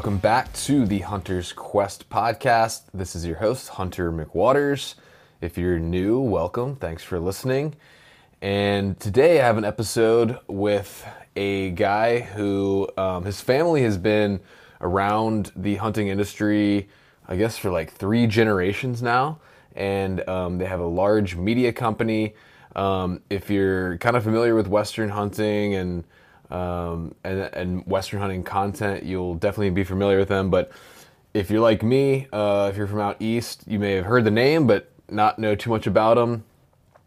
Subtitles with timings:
[0.00, 2.84] Welcome back to the Hunter's Quest podcast.
[2.94, 4.94] This is your host, Hunter McWaters.
[5.42, 6.76] If you're new, welcome.
[6.76, 7.74] Thanks for listening.
[8.40, 11.06] And today I have an episode with
[11.36, 14.40] a guy who um, his family has been
[14.80, 16.88] around the hunting industry,
[17.28, 19.38] I guess, for like three generations now.
[19.76, 22.32] And um, they have a large media company.
[22.74, 26.04] Um, if you're kind of familiar with Western hunting and
[26.50, 30.50] um, and, and Western hunting content, you'll definitely be familiar with them.
[30.50, 30.72] But
[31.32, 34.30] if you're like me, uh, if you're from out east, you may have heard the
[34.30, 36.44] name, but not know too much about them.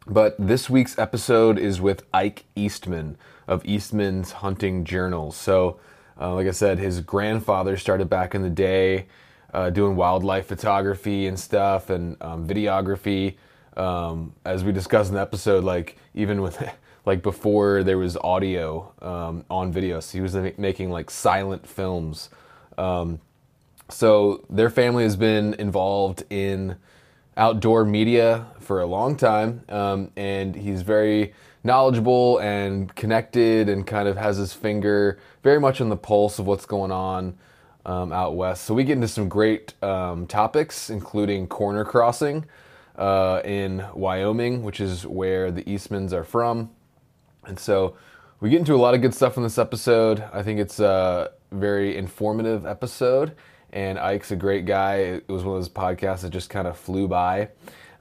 [0.06, 5.36] But this week's episode is with Ike Eastman of Eastman's Hunting Journals.
[5.36, 5.80] So,
[6.20, 9.08] uh, like I said, his grandfather started back in the day
[9.54, 13.36] uh, doing wildlife photography and stuff and um, videography.
[13.78, 16.58] Um, as we discussed in the episode, like even with
[17.06, 20.00] like before there was audio um, on video.
[20.00, 22.30] So he was making like silent films.
[22.78, 23.20] Um,
[23.90, 26.78] so their family has been involved in
[27.36, 34.08] outdoor media for a long time, um, and he's very knowledgeable and connected, and kind
[34.08, 37.38] of has his finger very much on the pulse of what's going on
[37.86, 38.64] um, out west.
[38.64, 42.46] So we get into some great um, topics, including corner crossing.
[42.96, 46.70] Uh, in Wyoming, which is where the Eastmans are from.
[47.48, 47.96] And so
[48.40, 50.24] we get into a lot of good stuff in this episode.
[50.34, 53.36] I think it's a very informative episode,
[53.72, 54.96] and Ike's a great guy.
[54.96, 57.50] It was one of those podcasts that just kind of flew by.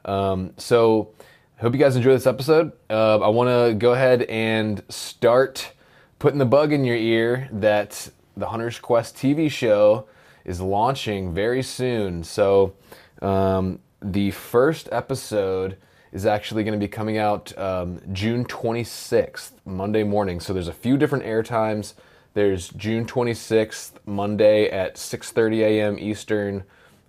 [0.05, 1.15] Um, so
[1.59, 2.73] hope you guys enjoy this episode.
[2.91, 5.73] Uh, I want to go ahead and start
[6.19, 10.09] putting the bug in your ear that the Hunter's Quest TV show
[10.45, 12.25] is launching very soon.
[12.25, 12.75] So
[13.21, 15.77] um, the first episode
[16.13, 20.41] is actually going to be coming out um, June 26th, Monday morning.
[20.41, 21.95] So there's a few different air times.
[22.35, 25.99] There's June 26th, Monday at 6:30 a.m.
[25.99, 26.65] Eastern,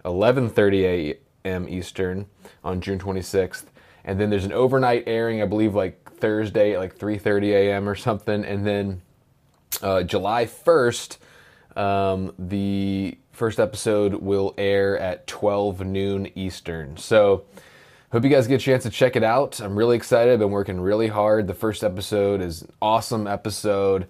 [0.06, 1.70] 11:30 a.m.
[1.70, 2.26] Eastern
[2.64, 3.66] on June 26th,
[4.04, 7.88] and then there's an overnight airing, I believe, like Thursday at like 3:30 a.m.
[7.88, 9.02] or something, and then
[9.82, 11.18] uh, July 1st,
[11.76, 16.98] um, the first episode will air at 12 noon Eastern.
[16.98, 17.46] So
[18.14, 19.60] Hope you guys get a chance to check it out.
[19.60, 20.32] I'm really excited.
[20.32, 21.48] I've been working really hard.
[21.48, 24.06] The first episode is an awesome episode.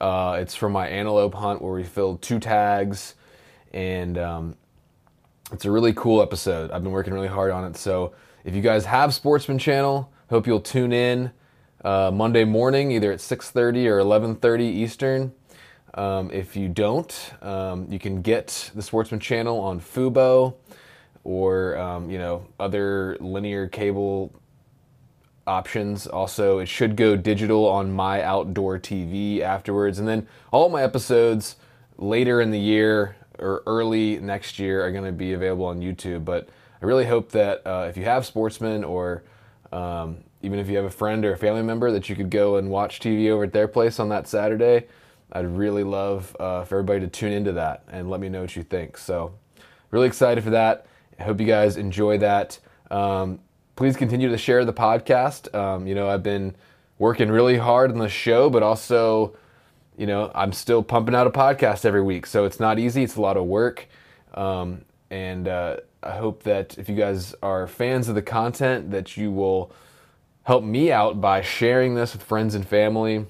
[0.00, 3.16] Uh, it's from my antelope hunt where we filled two tags,
[3.72, 4.56] and um,
[5.50, 6.70] it's a really cool episode.
[6.70, 7.76] I've been working really hard on it.
[7.76, 8.12] So
[8.44, 11.32] if you guys have Sportsman Channel, hope you'll tune in
[11.84, 15.32] uh, Monday morning, either at 6:30 or 11:30 Eastern.
[15.94, 20.54] Um, if you don't, um, you can get the Sportsman Channel on Fubo
[21.28, 24.32] or um, you know other linear cable
[25.46, 26.06] options.
[26.06, 31.56] Also, it should go digital on MyOutdoorTV afterwards, and then all my episodes
[31.98, 36.24] later in the year or early next year are going to be available on YouTube.
[36.24, 36.48] But
[36.80, 39.22] I really hope that uh, if you have Sportsman or
[39.70, 42.56] um, even if you have a friend or a family member that you could go
[42.56, 44.86] and watch TV over at their place on that Saturday,
[45.32, 48.56] I'd really love uh, for everybody to tune into that and let me know what
[48.56, 48.96] you think.
[48.96, 49.34] So,
[49.90, 50.86] really excited for that.
[51.18, 52.58] I hope you guys enjoy that.
[52.90, 53.40] Um,
[53.76, 55.54] please continue to share the podcast.
[55.54, 56.54] Um, you know, I've been
[56.98, 59.36] working really hard on the show, but also,
[59.96, 62.26] you know, I'm still pumping out a podcast every week.
[62.26, 63.86] So it's not easy, it's a lot of work.
[64.34, 69.16] Um, and uh, I hope that if you guys are fans of the content, that
[69.16, 69.72] you will
[70.44, 73.26] help me out by sharing this with friends and family.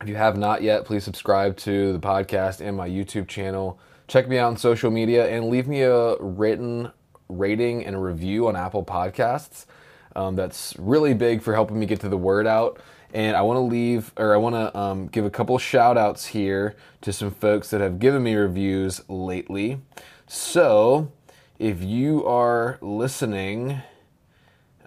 [0.00, 3.78] If you have not yet, please subscribe to the podcast and my YouTube channel.
[4.06, 6.92] Check me out on social media and leave me a written
[7.38, 9.66] rating and a review on Apple Podcasts.
[10.16, 12.80] Um, that's really big for helping me get to the word out.
[13.12, 16.26] And I want to leave, or I want to um, give a couple shout outs
[16.26, 19.80] here to some folks that have given me reviews lately.
[20.26, 21.12] So,
[21.58, 23.82] if you are listening,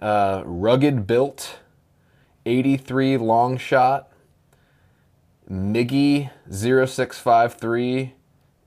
[0.00, 1.58] uh, Rugged Built,
[2.44, 4.12] 83 Long Shot,
[5.50, 8.12] Miggy 0653,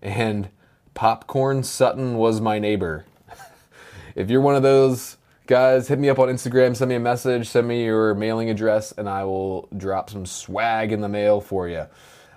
[0.01, 0.50] and
[0.95, 3.06] Popcorn Sutton was my neighbor
[4.16, 5.18] if you're one of those
[5.48, 8.92] guys, hit me up on Instagram, send me a message, send me your mailing address,
[8.94, 11.88] and I will drop some swag in the mail for you.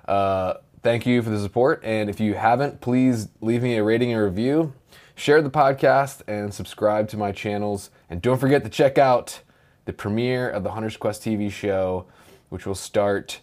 [0.08, 1.80] Uh, thank you for the support.
[1.84, 4.72] And if you haven't, please leave me a rating and review,
[5.14, 7.90] share the podcast, and subscribe to my channels.
[8.10, 9.40] And don't forget to check out
[9.84, 12.06] the premiere of the Hunter's Quest TV show,
[12.48, 13.40] which will start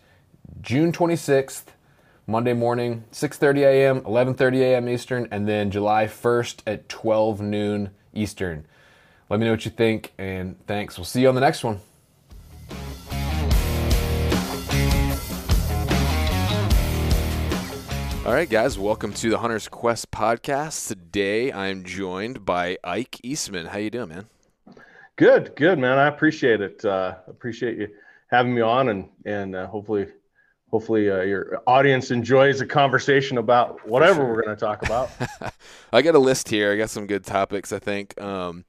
[0.61, 1.63] June 26th.
[2.27, 4.87] Monday morning, 6:30 a.m., 11:30 a.m.
[4.87, 8.65] Eastern, and then July 1st at 12 noon Eastern.
[9.29, 10.97] Let me know what you think, and thanks.
[10.97, 11.79] We'll see you on the next one.
[18.23, 20.87] All All right, guys, welcome to the Hunter's Quest podcast.
[20.87, 23.65] Today, I'm joined by Ike Eastman.
[23.65, 24.27] How you doing, man?
[25.17, 25.97] Good, good, man.
[25.97, 26.85] I appreciate it.
[26.85, 27.89] Uh, appreciate you
[28.27, 30.07] having me on, and and uh, hopefully,
[30.71, 34.25] hopefully uh, your audience enjoys a conversation about whatever sure.
[34.25, 35.09] we're going to talk about.
[35.93, 36.71] I got a list here.
[36.71, 38.19] I got some good topics, I think.
[38.19, 38.65] Um,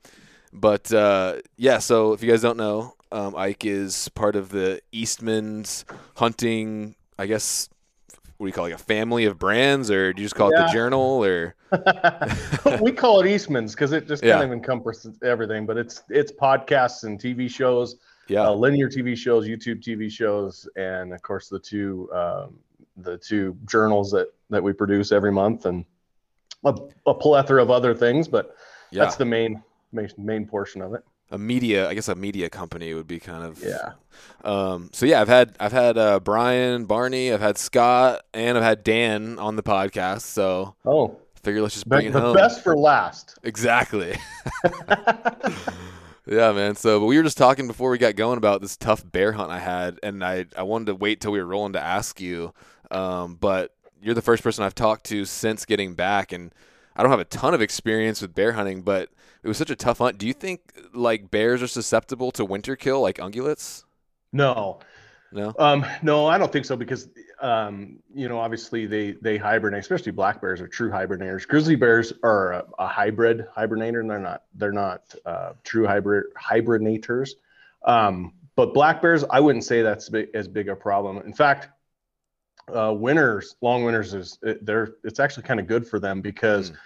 [0.53, 4.81] but uh, yeah, so if you guys don't know, um, Ike is part of the
[4.91, 5.85] Eastman's
[6.17, 7.69] hunting, I guess,
[8.37, 10.51] what do you call it, like a family of brands, or do you just call
[10.51, 10.65] yeah.
[10.65, 11.55] it the Journal, or?
[12.81, 14.45] we call it Eastman's because it just kind yeah.
[14.45, 15.65] of encompasses everything.
[15.65, 17.97] But it's it's podcasts and TV shows,
[18.29, 22.59] yeah, uh, linear TV shows, YouTube TV shows, and of course the two um,
[22.97, 25.85] the two journals that that we produce every month, and
[26.65, 26.75] a,
[27.07, 28.29] a plethora of other things.
[28.29, 28.55] But
[28.91, 29.05] yeah.
[29.05, 31.05] that's the main main main portion of it.
[31.31, 33.93] A media i guess a media company would be kind of yeah.
[34.45, 38.63] um, so yeah i've had i've had uh, brian barney i've had scott and i've
[38.63, 41.17] had dan on the podcast so oh.
[41.43, 42.35] figure let's just bring the, it home.
[42.35, 43.39] the best for last.
[43.45, 44.15] Exactly
[46.27, 49.05] yeah man so but we were just talking before we got going about this tough
[49.11, 51.83] bear hunt i had and i i wanted to wait till we were rolling to
[51.83, 52.53] ask you
[52.91, 56.53] um, but you're the first person i've talked to since getting back and
[56.95, 59.09] i don't have a ton of experience with bear hunting but
[59.43, 60.19] it was such a tough hunt.
[60.19, 60.61] Do you think
[60.95, 63.85] like bears are susceptible to winter kill like ungulates?
[64.33, 64.79] No.
[65.33, 65.55] No.
[65.59, 67.09] Um, no, I don't think so because
[67.43, 71.47] um, you know, obviously they they hibernate, especially black bears are true hibernators.
[71.47, 76.27] Grizzly bears are a, a hybrid hibernator, and they're not they're not uh, true hybrid
[76.35, 77.31] hibernators.
[77.85, 81.19] Um, but black bears, I wouldn't say that's big, as big a problem.
[81.19, 81.69] In fact,
[82.73, 86.77] uh, winters, long winters is they're it's actually kind of good for them because mm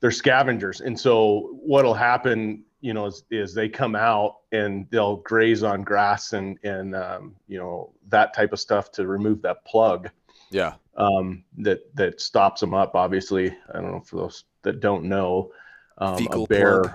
[0.00, 0.80] they're scavengers.
[0.80, 5.82] And so what'll happen, you know, is, is they come out and they'll graze on
[5.82, 10.10] grass and, and, um, you know, that type of stuff to remove that plug.
[10.50, 10.74] Yeah.
[10.96, 12.94] Um, that, that stops them up.
[12.94, 15.52] Obviously, I don't know for those that don't know,
[15.98, 16.82] um, a bear.
[16.82, 16.94] Plug.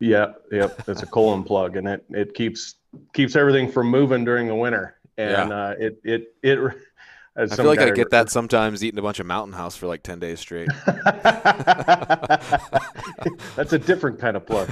[0.00, 0.32] Yeah.
[0.50, 0.88] Yep.
[0.88, 2.76] It's a colon plug and it, it keeps,
[3.12, 4.98] keeps everything from moving during the winter.
[5.16, 5.56] And, yeah.
[5.56, 6.74] uh, it, it, it,
[7.34, 10.02] I feel like I get that sometimes eating a bunch of Mountain House for like
[10.02, 10.68] 10 days straight.
[13.56, 14.70] That's a different kind of plug.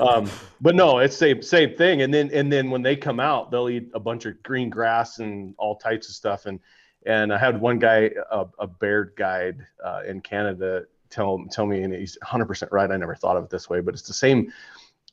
[0.00, 0.30] Um,
[0.60, 2.02] but no, it's same same thing.
[2.02, 5.18] And then and then when they come out, they'll eat a bunch of green grass
[5.18, 6.46] and all types of stuff.
[6.46, 6.60] And
[7.06, 11.82] and I had one guy, a, a bear guide uh, in Canada, tell tell me,
[11.82, 12.90] and he's 100% right.
[12.90, 14.52] I never thought of it this way, but it's the same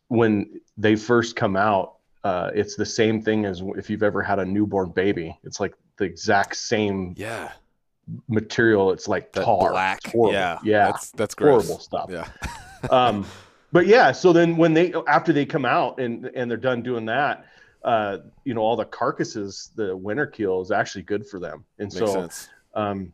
[0.07, 1.95] when they first come out.
[2.23, 5.37] Uh, it's the same thing as if you've ever had a newborn baby.
[5.43, 7.51] It's like the exact same yeah
[8.27, 8.91] material.
[8.91, 9.71] It's like that tar.
[9.71, 9.99] Black.
[10.13, 10.59] Yeah.
[10.63, 10.85] Yeah.
[10.87, 11.65] That's, that's gross.
[11.65, 12.09] horrible stuff.
[12.09, 12.27] Yeah.
[12.89, 13.25] um,
[13.71, 17.05] but yeah, so then when they after they come out and and they're done doing
[17.05, 17.45] that,
[17.83, 21.65] uh, you know, all the carcasses, the winter kill is actually good for them.
[21.79, 22.49] And Makes so sense.
[22.75, 23.11] um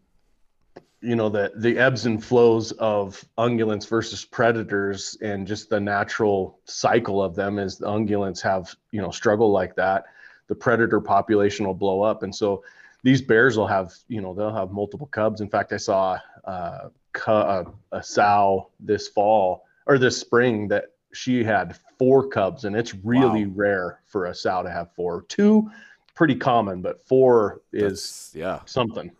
[1.01, 6.59] you know the the ebbs and flows of ungulates versus predators and just the natural
[6.65, 10.03] cycle of them is the ungulates have you know struggle like that
[10.49, 12.23] the predator population will blow up.
[12.23, 12.63] And so
[13.03, 15.39] these bears will have, you know, they'll have multiple cubs.
[15.39, 16.89] In fact, I saw uh,
[17.27, 22.93] a, a sow this fall or this spring that she had four cubs, and it's
[22.93, 23.53] really wow.
[23.55, 25.23] rare for a sow to have four.
[25.29, 25.71] Two,
[26.15, 29.11] pretty common, but four is That's, yeah something.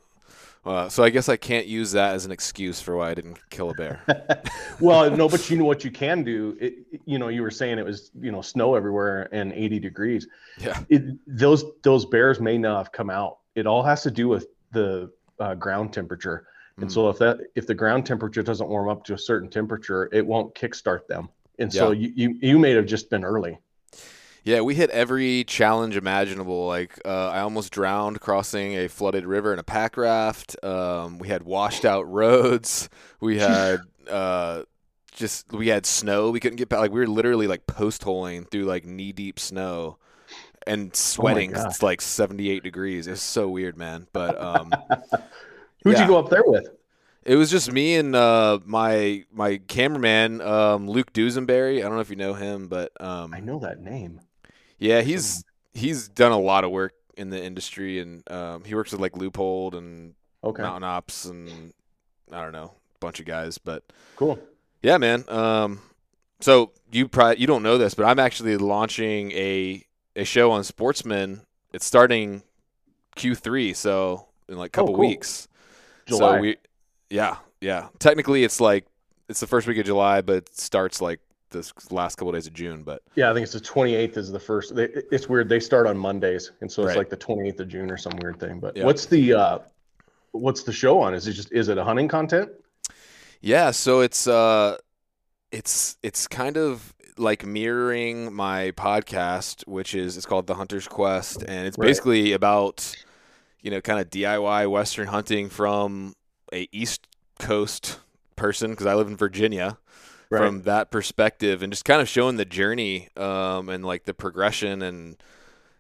[0.65, 3.39] Uh, so I guess I can't use that as an excuse for why I didn't
[3.49, 4.01] kill a bear.
[4.79, 6.57] well, no, but you know what you can do.
[6.59, 6.75] It,
[7.05, 10.27] you know, you were saying it was you know snow everywhere and 80 degrees.
[10.57, 10.79] Yeah.
[10.89, 13.39] It, those those bears may not have come out.
[13.55, 16.47] It all has to do with the uh, ground temperature.
[16.77, 16.93] And mm.
[16.93, 20.25] so if that if the ground temperature doesn't warm up to a certain temperature, it
[20.25, 21.29] won't kickstart them.
[21.57, 22.07] And so yeah.
[22.07, 23.59] you, you you may have just been early.
[24.43, 26.67] Yeah, we hit every challenge imaginable.
[26.67, 30.55] Like uh, I almost drowned crossing a flooded river in a pack raft.
[30.63, 32.89] Um, we had washed out roads.
[33.21, 34.63] We had uh,
[35.11, 36.29] just we had snow.
[36.29, 36.79] We couldn't get back.
[36.79, 39.97] Like we were literally like post holing through like knee deep snow
[40.65, 41.55] and sweating.
[41.55, 43.07] Oh it's like seventy eight degrees.
[43.07, 44.07] It's so weird, man.
[44.13, 44.71] But um,
[45.83, 46.03] who'd yeah.
[46.03, 46.69] you go up there with?
[47.23, 51.79] It was just me and uh, my my cameraman um, Luke Dusenberry.
[51.79, 54.21] I don't know if you know him, but um, I know that name.
[54.79, 55.43] Yeah, he's
[55.73, 59.13] he's done a lot of work in the industry, and um, he works with like
[59.13, 60.61] Leupold and okay.
[60.61, 61.73] Mountain Ops, and
[62.31, 63.57] I don't know, a bunch of guys.
[63.57, 63.83] But
[64.15, 64.39] cool.
[64.81, 65.25] Yeah, man.
[65.27, 65.81] Um,
[66.39, 70.63] so you probably you don't know this, but I'm actually launching a a show on
[70.63, 71.41] Sportsman.
[71.73, 72.41] It's starting
[73.15, 75.07] Q3, so in like a couple oh, cool.
[75.07, 75.47] weeks.
[76.05, 76.35] July.
[76.35, 76.57] So we,
[77.09, 77.89] yeah, yeah.
[77.99, 78.85] Technically, it's like
[79.27, 81.19] it's the first week of July, but it starts like
[81.49, 84.31] this last couple of days of June, but yeah, I think it's the 28th is
[84.31, 84.75] the first.
[84.75, 85.49] They, it's weird.
[85.49, 86.97] They start on Mondays, and so it's right.
[86.97, 88.59] like the 28th of June or some weird thing.
[88.59, 89.59] But what's the uh,
[90.31, 91.13] what's the show on?
[91.13, 92.49] Is it just is it a hunting content?
[93.41, 94.77] Yeah, so it's uh
[95.51, 101.43] it's it's kind of like mirroring my podcast, which is it's called The Hunter's Quest,
[101.43, 101.87] and it's right.
[101.87, 102.95] basically about
[103.61, 106.13] you know kind of DIY Western hunting from
[106.53, 107.07] a East
[107.39, 107.99] Coast
[108.35, 109.77] person because I live in Virginia.
[110.31, 110.45] Right.
[110.45, 114.83] From that perspective, and just kind of showing the journey um, and like the progression,
[114.83, 115.17] and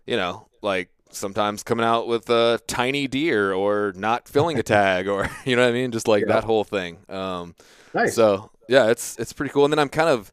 [0.07, 5.07] you know, like sometimes coming out with a tiny deer or not filling a tag,
[5.07, 6.33] or you know what I mean, just like yeah.
[6.33, 6.97] that whole thing.
[7.09, 7.53] Um,
[7.93, 8.15] nice.
[8.15, 9.65] So yeah, it's it's pretty cool.
[9.65, 10.31] And then I'm kind of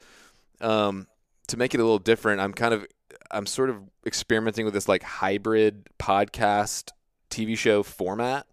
[0.61, 1.07] um,
[1.49, 2.41] to make it a little different.
[2.41, 2.87] I'm kind of
[3.31, 6.91] I'm sort of experimenting with this like hybrid podcast
[7.31, 8.47] TV show format.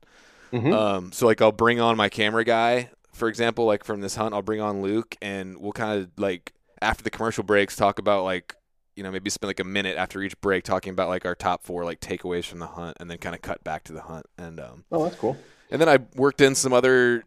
[0.51, 0.73] Mm-hmm.
[0.73, 2.89] Um, so like I'll bring on my camera guy,
[3.23, 6.51] for example, like from this hunt, I'll bring on Luke, and we'll kind of like
[6.81, 8.53] after the commercial breaks talk about like
[8.97, 11.63] you know maybe spend like a minute after each break talking about like our top
[11.63, 14.25] four like takeaways from the hunt, and then kind of cut back to the hunt.
[14.37, 15.37] And um, oh, that's cool.
[15.71, 17.23] And then I worked in some other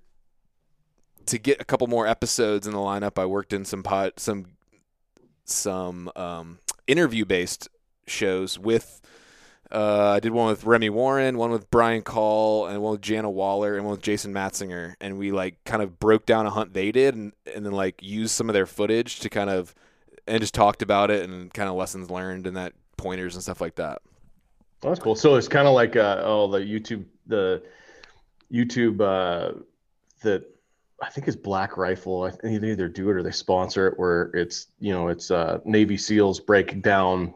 [1.24, 4.48] to get a couple more episodes in the lineup, I worked in some pot some
[5.46, 7.70] some um, interview based
[8.06, 9.00] shows with.
[9.70, 13.30] Uh, I did one with Remy Warren, one with Brian Call, and one with Jana
[13.30, 16.72] Waller, and one with Jason Matzinger, and we like kind of broke down a hunt
[16.72, 19.74] they did, and and then like used some of their footage to kind of
[20.26, 23.60] and just talked about it and kind of lessons learned and that pointers and stuff
[23.60, 24.02] like that.
[24.82, 25.16] Oh, that's cool.
[25.16, 27.62] So it's kind of like uh, oh the YouTube the
[28.52, 29.58] YouTube uh,
[30.22, 30.44] that
[31.02, 32.22] I think it's Black Rifle.
[32.22, 35.30] I think they either do it or they sponsor it, where it's you know it's
[35.30, 37.34] uh, Navy SEALs break down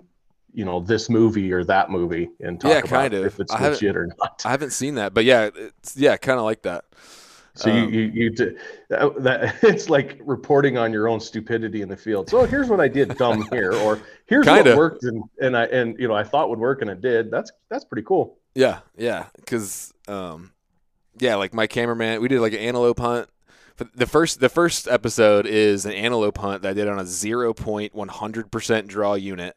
[0.52, 3.24] you know this movie or that movie and talk yeah, kind of.
[3.24, 4.42] if it's I legit or not.
[4.44, 6.84] I haven't seen that, but yeah, it's yeah, kind of like that.
[7.54, 8.56] So um, you you, you
[8.88, 12.28] that, that, it's like reporting on your own stupidity in the field.
[12.30, 14.70] So here's what I did dumb here, or here's kinda.
[14.70, 17.30] what worked and and I and you know I thought would work and it did.
[17.30, 18.38] That's that's pretty cool.
[18.54, 20.52] Yeah, yeah, because um,
[21.18, 23.28] yeah, like my cameraman, we did like an antelope hunt
[23.94, 27.54] the first the first episode is an antelope hunt that I did on a zero
[27.54, 29.56] point one hundred percent draw unit,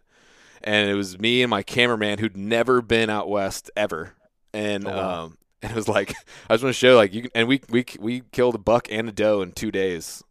[0.64, 4.14] and it was me and my cameraman who'd never been out west ever,
[4.54, 5.24] and oh, wow.
[5.24, 6.14] um, and it was like
[6.50, 8.88] I just want to show like you can, and we we we killed a buck
[8.92, 10.24] and a doe in two days.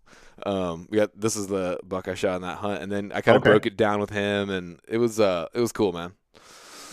[0.44, 3.20] Um, we got this is the buck I shot in that hunt, and then I
[3.20, 3.50] kind of okay.
[3.50, 6.12] broke it down with him, and it was uh it was cool, man.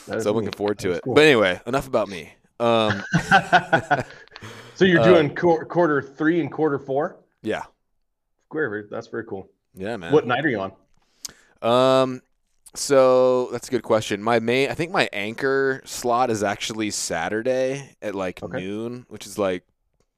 [0.05, 1.03] So I'm looking forward to it.
[1.03, 1.13] Cool.
[1.13, 2.34] But anyway, enough about me.
[2.60, 3.03] Um,
[4.79, 7.17] So you're uh, doing qu- quarter three and quarter four?
[7.43, 7.63] Yeah.
[8.89, 9.50] That's very cool.
[9.75, 10.13] Yeah, man.
[10.13, 10.72] What night are you on?
[11.62, 12.22] Um,
[12.75, 14.21] so that's a good question.
[14.21, 18.59] My main, I think my anchor slot is actually Saturday at like okay.
[18.59, 19.63] noon, which is like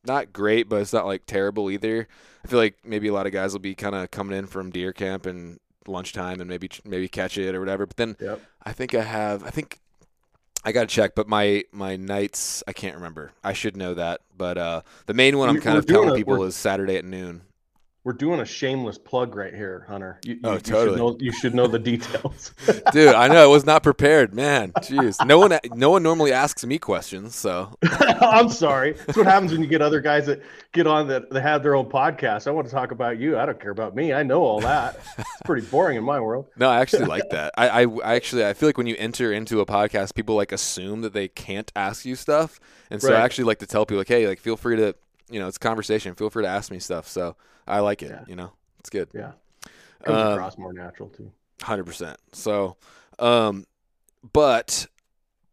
[0.06, 2.08] not great, but it's not like terrible either.
[2.44, 4.72] I feel like maybe a lot of guys will be kind of coming in from
[4.72, 7.86] deer camp and lunchtime and maybe maybe catch it or whatever.
[7.86, 8.42] But then yep.
[8.64, 9.80] I think I have I think
[10.64, 13.32] I got to check, but my my nights I can't remember.
[13.44, 16.44] I should know that, but uh, the main one I'm kind of telling a, people
[16.44, 17.42] is Saturday at noon.
[18.04, 20.20] We're doing a shameless plug right here, Hunter.
[20.26, 20.86] You, oh, you, totally.
[20.86, 22.52] You should, know, you should know the details,
[22.92, 23.14] dude.
[23.14, 24.72] I know I was not prepared, man.
[24.72, 27.78] Jeez, no one, no one normally asks me questions, so.
[27.84, 28.94] I'm sorry.
[28.94, 30.42] That's what happens when you get other guys that
[30.72, 32.48] get on that, that have their own podcast.
[32.48, 33.38] I want to talk about you.
[33.38, 34.14] I don't care about me.
[34.14, 35.00] I know all that.
[35.20, 36.48] It's pretty boring in my world.
[36.58, 37.54] No, I actually like that.
[37.56, 40.52] I, I, I actually, I feel like when you enter into a podcast, people like
[40.52, 43.22] assume that they can't ask you stuff, and so right.
[43.22, 44.96] I actually like to tell people like, hey, like feel free to
[45.32, 46.14] you know, it's conversation.
[46.16, 47.08] Feel free to ask me stuff.
[47.08, 47.36] So
[47.68, 48.12] I like it.
[48.12, 48.24] Yeah.
[48.28, 49.10] You know, it's good.
[49.14, 49.32] Yeah,
[50.04, 51.32] comes um, across more natural too.
[51.62, 52.18] Hundred percent.
[52.34, 52.78] So,
[53.20, 53.66] um,
[54.34, 54.88] but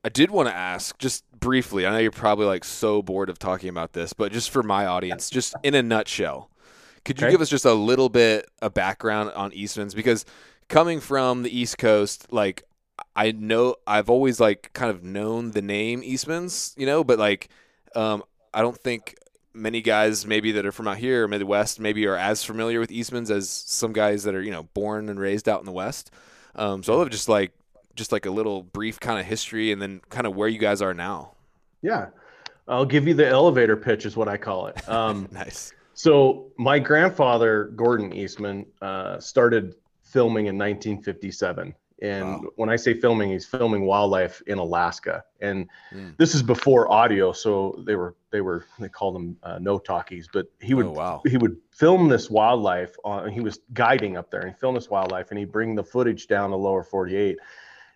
[0.04, 1.86] I did want to ask just briefly.
[1.86, 4.86] I know you're probably like so bored of talking about this, but just for my
[4.86, 6.50] audience, just in a nutshell,
[7.04, 7.32] could you okay.
[7.32, 9.94] give us just a little bit of background on Eastman's?
[9.94, 10.24] Because
[10.68, 12.64] coming from the East Coast, like
[13.14, 17.48] I know I've always like kind of known the name Eastman's, you know, but like
[17.94, 18.22] um,
[18.54, 19.16] I don't think
[19.58, 22.90] many guys maybe that are from out here or Midwest maybe are as familiar with
[22.90, 26.10] Eastman's as some guys that are you know born and raised out in the West.
[26.54, 27.52] Um, so I love just like
[27.94, 30.80] just like a little brief kind of history and then kind of where you guys
[30.80, 31.32] are now.
[31.82, 32.08] Yeah,
[32.66, 34.80] I'll give you the elevator pitch is what I call it.
[34.88, 35.72] Um, nice.
[35.94, 42.50] So my grandfather Gordon Eastman uh, started filming in 1957 and wow.
[42.56, 45.24] when I say filming, he's filming wildlife in Alaska.
[45.40, 46.16] And mm.
[46.16, 50.28] this is before audio, so they were they were they called them uh, no talkies.
[50.32, 51.22] But he would oh, wow.
[51.26, 52.94] he would film this wildlife.
[53.04, 55.82] On, he was guiding up there, and he filmed this wildlife, and he'd bring the
[55.82, 57.38] footage down to lower 48,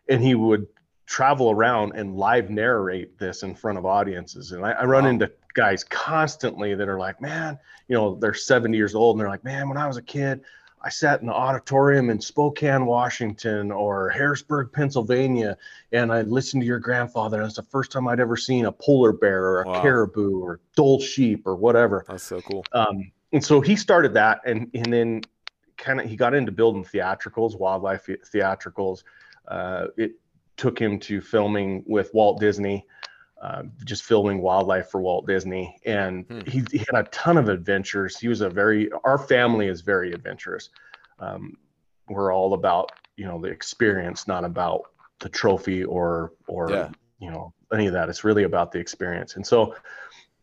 [0.08, 0.66] and he would
[1.06, 4.52] travel around and live narrate this in front of audiences.
[4.52, 5.10] And I, I run wow.
[5.10, 9.28] into guys constantly that are like, man, you know, they're 70 years old, and they're
[9.28, 10.40] like, man, when I was a kid.
[10.84, 15.56] I sat in the auditorium in Spokane, Washington, or Harrisburg, Pennsylvania,
[15.92, 17.38] and I listened to your grandfather.
[17.38, 19.82] And it's the first time I'd ever seen a polar bear or a wow.
[19.82, 22.04] caribou or Dall sheep or whatever.
[22.08, 22.64] That's so cool.
[22.72, 25.22] Um, and so he started that, and and then
[25.76, 29.04] kind of he got into building theatricals, wildlife theatricals.
[29.48, 30.12] Uh, it
[30.56, 32.86] took him to filming with Walt Disney.
[33.42, 36.40] Uh, just filming wildlife for Walt Disney, and hmm.
[36.46, 38.16] he, he, had a ton of adventures.
[38.16, 40.70] He was a very our family is very adventurous.
[41.18, 41.56] Um,
[42.08, 44.82] we're all about you know the experience, not about
[45.18, 46.90] the trophy or or yeah.
[47.18, 48.08] you know any of that.
[48.08, 49.34] It's really about the experience.
[49.34, 49.74] And so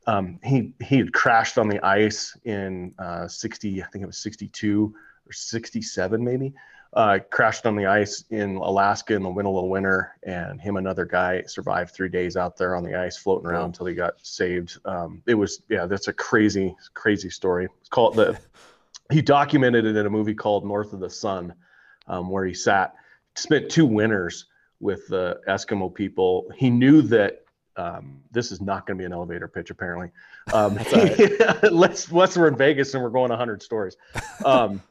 [0.05, 4.17] um, he he had crashed on the ice in uh, 60, I think it was
[4.17, 4.93] 62
[5.25, 6.53] or 67 maybe
[6.93, 11.05] uh, crashed on the ice in Alaska in the Winter winter, and him and another
[11.05, 14.77] guy survived three days out there on the ice, floating around until he got saved.
[14.85, 17.67] Um, it was yeah, that's a crazy, crazy story.
[17.79, 18.39] It's called the.
[19.11, 21.53] he documented it in a movie called North of the Sun,
[22.07, 22.95] um, where he sat,
[23.35, 24.45] spent two winters
[24.79, 26.51] with the Eskimo people.
[26.55, 27.43] He knew that
[27.75, 30.11] um, this is not going to be an elevator pitch, apparently.
[30.53, 31.63] Um, right.
[31.71, 33.95] let's, let's, we're in Vegas and we're going 100 stories.
[34.43, 34.81] Um,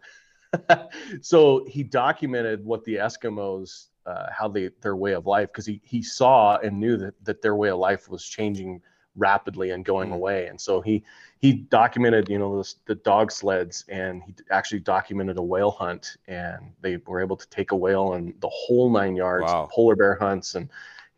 [1.20, 5.80] so he documented what the Eskimos, uh, how they their way of life, because he
[5.84, 8.80] he saw and knew that that their way of life was changing
[9.18, 10.14] rapidly and going mm.
[10.14, 10.46] away.
[10.46, 11.04] And so he
[11.40, 16.16] he documented, you know, the, the, dog sleds, and he actually documented a whale hunt,
[16.26, 19.68] and they were able to take a whale and the whole nine yards, wow.
[19.70, 20.68] polar bear hunts, and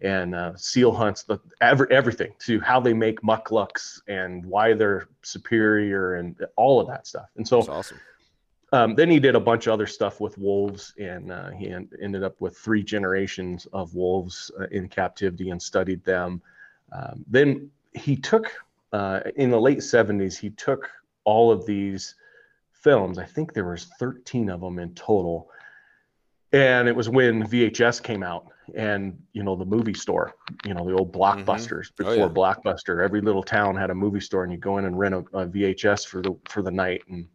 [0.02, 5.08] and uh, seal hunts, the every, everything to how they make mukluks and why they're
[5.22, 7.28] superior and all of that stuff.
[7.36, 8.00] And so, That's awesome.
[8.72, 12.22] Um, then he did a bunch of other stuff with wolves, and uh, he ended
[12.22, 16.40] up with three generations of wolves uh, in captivity and studied them.
[16.92, 18.52] Um, then he took,
[18.92, 20.88] uh, in the late 70s, he took
[21.24, 22.14] all of these
[22.72, 23.18] films.
[23.18, 25.50] I think there was 13 of them in total.
[26.52, 30.84] And it was when VHS came out, and you know the movie store, you know
[30.84, 31.20] the old mm-hmm.
[31.20, 32.02] blockbusters mm-hmm.
[32.02, 32.28] before oh, yeah.
[32.28, 33.04] Blockbuster.
[33.04, 35.46] Every little town had a movie store, and you go in and rent a, a
[35.46, 37.28] VHS for the for the night, and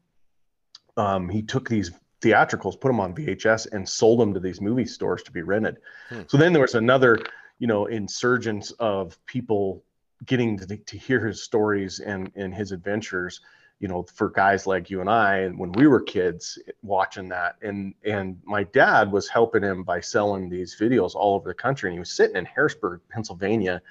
[0.98, 4.86] um, he took these theatricals, put them on VHS, and sold them to these movie
[4.86, 5.78] stores to be rented.
[6.10, 6.22] Hmm.
[6.28, 7.20] So then there was another,
[7.60, 9.84] you know, insurgence of people
[10.26, 13.42] getting to, to hear his stories and and his adventures.
[13.80, 17.94] You know, for guys like you and I, when we were kids, watching that, and
[18.06, 21.96] and my dad was helping him by selling these videos all over the country, and
[21.96, 23.82] he was sitting in Harrisburg, Pennsylvania,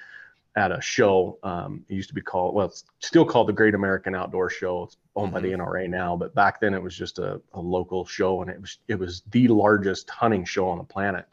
[0.57, 1.39] at a show.
[1.43, 4.85] Um, it used to be called, well, it's still called the Great American Outdoor Show.
[4.85, 5.35] It's owned mm-hmm.
[5.35, 5.63] by the mm-hmm.
[5.63, 8.79] NRA now, but back then it was just a, a, local show, and it was
[8.89, 11.27] it was the largest hunting show on the planet.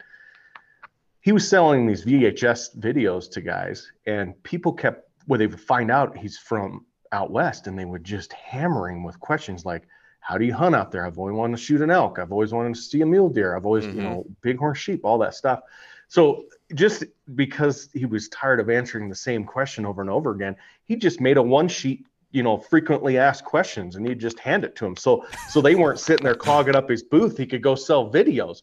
[1.20, 5.90] He was selling these VHS videos to guys, and people kept well, they would find
[5.90, 9.86] out he's from out west, and they would just hammer him with questions like,
[10.18, 11.06] "How do you hunt out there?
[11.06, 12.18] I've always wanted to shoot an elk.
[12.18, 13.54] I've always wanted to see a mule deer.
[13.54, 13.96] I've always, mm-hmm.
[13.96, 15.60] you know, bighorn sheep, all that stuff."
[16.08, 17.04] So just
[17.34, 21.20] because he was tired of answering the same question over and over again, he just
[21.20, 24.86] made a one sheet, you know, frequently asked questions and he'd just hand it to
[24.86, 24.96] him.
[24.96, 27.36] So so they weren't sitting there clogging up his booth.
[27.36, 28.62] He could go sell videos.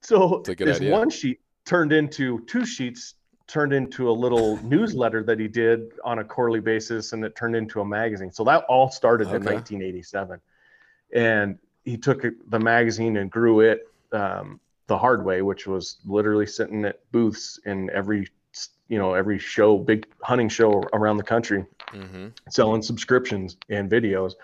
[0.00, 0.92] So this idea.
[0.92, 3.14] one sheet turned into two sheets,
[3.46, 7.56] turned into a little newsletter that he did on a quarterly basis, and it turned
[7.56, 8.30] into a magazine.
[8.30, 9.36] So that all started okay.
[9.36, 10.40] in 1987.
[11.12, 16.46] And he took the magazine and grew it um, the hard way, which was literally
[16.46, 18.28] sitting at booths in every
[18.88, 22.28] you know every show, big hunting show around the country, mm-hmm.
[22.50, 24.34] selling subscriptions and videos.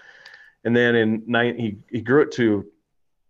[0.65, 2.67] And then in nine, he he grew it to,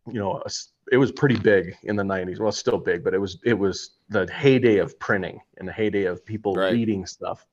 [0.06, 0.50] you know, a,
[0.92, 2.38] it was pretty big in the 90s.
[2.38, 5.72] Well, it's still big, but it was it was the heyday of printing and the
[5.72, 6.72] heyday of people right.
[6.72, 7.46] reading stuff.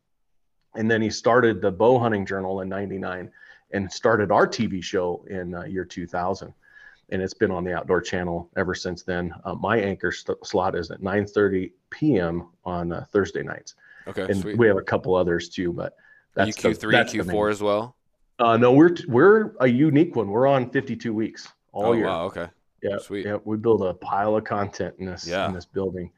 [0.75, 3.31] And then he started the bow hunting journal in 99
[3.71, 6.53] and started our TV show in uh, year 2000
[7.09, 9.33] and it's been on the Outdoor Channel ever since then.
[9.45, 12.49] Uh, my anchor st- slot is at 9:30 p.m.
[12.65, 13.75] on uh, Thursday nights.
[14.07, 14.57] Okay, and sweet.
[14.57, 15.95] we have a couple others too, but
[16.33, 17.95] that's Q3, the, Q4 as well.
[18.39, 20.29] Uh, no, we're we're a unique one.
[20.29, 22.05] We're on 52 weeks all oh, year.
[22.05, 22.47] Wow, okay.
[22.83, 23.25] Yeah, sweet.
[23.25, 25.47] Yeah, we build a pile of content in this yeah.
[25.47, 26.11] in this building.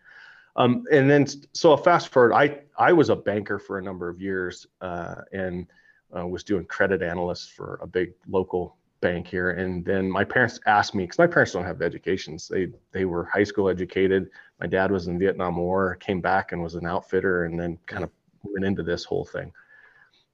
[0.55, 4.21] Um, and then so fast forward, I I was a banker for a number of
[4.21, 5.67] years, uh, and
[6.15, 9.51] uh, was doing credit analyst for a big local bank here.
[9.51, 12.47] And then my parents asked me, because my parents don't have educations.
[12.47, 14.29] They they were high school educated.
[14.59, 18.03] My dad was in Vietnam War, came back and was an outfitter, and then kind
[18.03, 18.09] of
[18.43, 19.51] went into this whole thing.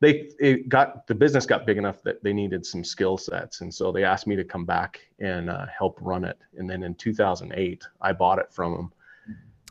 [0.01, 3.73] They it got the business got big enough that they needed some skill sets, and
[3.73, 6.37] so they asked me to come back and uh, help run it.
[6.57, 8.91] And then in 2008, I bought it from them.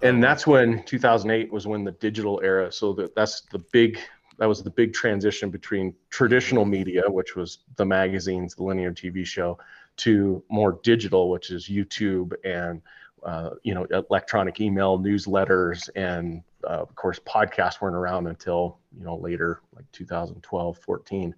[0.03, 2.73] And that's when 2008 was when the digital era.
[2.73, 3.99] So that that's the big
[4.39, 9.25] that was the big transition between traditional media, which was the magazines, the linear TV
[9.25, 9.59] show,
[9.99, 12.83] to more digital, which is YouTube and
[13.23, 15.89] uh, you know electronic email newsletters.
[15.95, 21.35] And uh, of course podcasts weren't around until you know later like 2012 14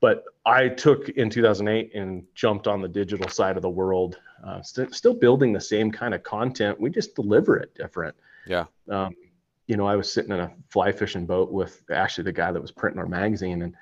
[0.00, 4.62] but i took in 2008 and jumped on the digital side of the world uh,
[4.62, 6.80] st- still building the same kind of content.
[6.80, 8.16] We just deliver it different.
[8.46, 8.66] Yeah.
[8.88, 9.14] Um,
[9.68, 12.60] you know i was sitting in a fly fishing boat with actually the guy that
[12.60, 13.74] was printing our magazine and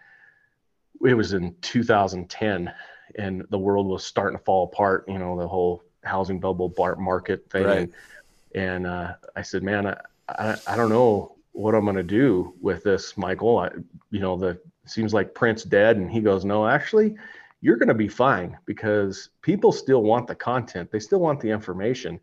[1.05, 2.73] it was in 2010
[3.19, 7.49] and the world was starting to fall apart you know the whole housing bubble market
[7.51, 7.65] thing.
[7.65, 7.79] Right.
[7.79, 7.93] and,
[8.55, 9.97] and uh, i said man I,
[10.29, 13.59] I, I don't know what i'm going to do with this michael.
[13.59, 13.71] I,
[14.11, 15.97] you know the seems like print's dead.
[15.97, 17.15] And he goes no actually
[17.61, 20.91] you're going to be fine because people still want the content.
[20.93, 22.21] They still want the information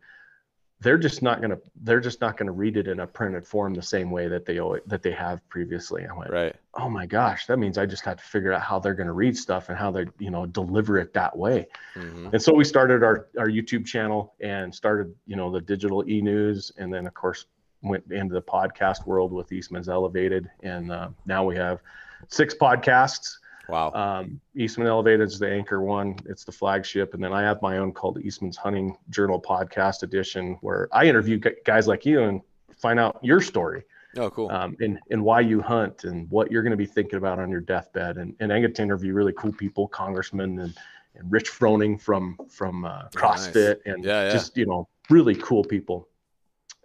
[0.80, 3.46] they're just not going to they're just not going to read it in a printed
[3.46, 6.04] form the same way that they always, that they have previously.
[6.06, 6.54] I went, right.
[6.74, 9.12] Oh my gosh, that means I just have to figure out how they're going to
[9.12, 11.66] read stuff and how they you know deliver it that way.
[11.94, 12.30] Mm-hmm.
[12.32, 16.20] And so we started our our YouTube channel and started you know the digital e
[16.20, 17.46] news and then of course
[17.82, 21.80] went into the podcast world with Eastman's Elevated and uh, now we have
[22.28, 23.36] six podcasts
[23.68, 23.92] Wow.
[23.92, 26.16] Um, Eastman Elevated is the anchor one.
[26.26, 27.14] It's the flagship.
[27.14, 31.40] And then I have my own called Eastman's Hunting Journal Podcast Edition, where I interview
[31.64, 32.40] guys like you and
[32.76, 33.84] find out your story.
[34.16, 34.50] Oh, cool.
[34.50, 37.50] Um, and, and why you hunt and what you're going to be thinking about on
[37.50, 38.18] your deathbed.
[38.18, 40.74] And, and I get to interview really cool people, congressmen and,
[41.16, 43.94] and Rich Froning from, from uh, CrossFit nice.
[43.94, 44.32] and yeah, yeah.
[44.32, 46.08] just, you know, really cool people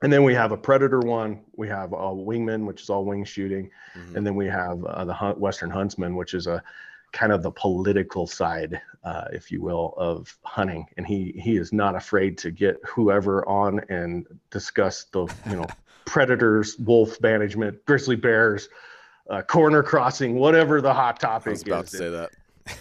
[0.01, 1.41] and then we have a predator one.
[1.55, 3.69] We have a wingman which is all wing shooting.
[3.95, 4.17] Mm-hmm.
[4.17, 6.63] and then we have uh, the hunt, western huntsman which is a
[7.11, 10.85] kind of the political side uh, if you will of hunting.
[10.97, 15.65] And he he is not afraid to get whoever on and discuss the you know
[16.05, 18.69] predators wolf management grizzly bears
[19.29, 21.91] uh, corner crossing whatever the hot topic I was about is.
[21.91, 22.29] to say that.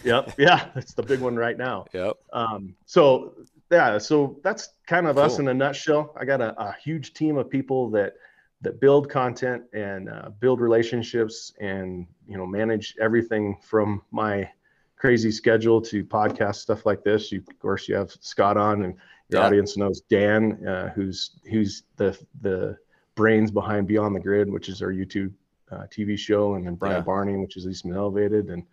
[0.04, 0.34] Yep.
[0.38, 0.66] Yeah.
[0.76, 1.86] It's the big one right now.
[1.92, 2.16] Yep.
[2.32, 3.34] Um, so
[3.70, 5.24] yeah, so that's kind of cool.
[5.24, 6.14] us in a nutshell.
[6.16, 8.14] I got a, a, huge team of people that
[8.62, 14.50] that build content and uh, build relationships and you know manage everything from my
[14.96, 17.30] crazy schedule to podcast stuff like this.
[17.30, 18.94] You, of course, you have Scott on, and
[19.28, 19.46] your yeah.
[19.46, 22.76] audience knows Dan, uh, who's who's the the
[23.14, 25.32] brains behind Beyond the Grid, which is our YouTube
[25.70, 27.02] uh, TV show, and then Brian yeah.
[27.02, 28.64] Barney, which is Eastman Elevated, and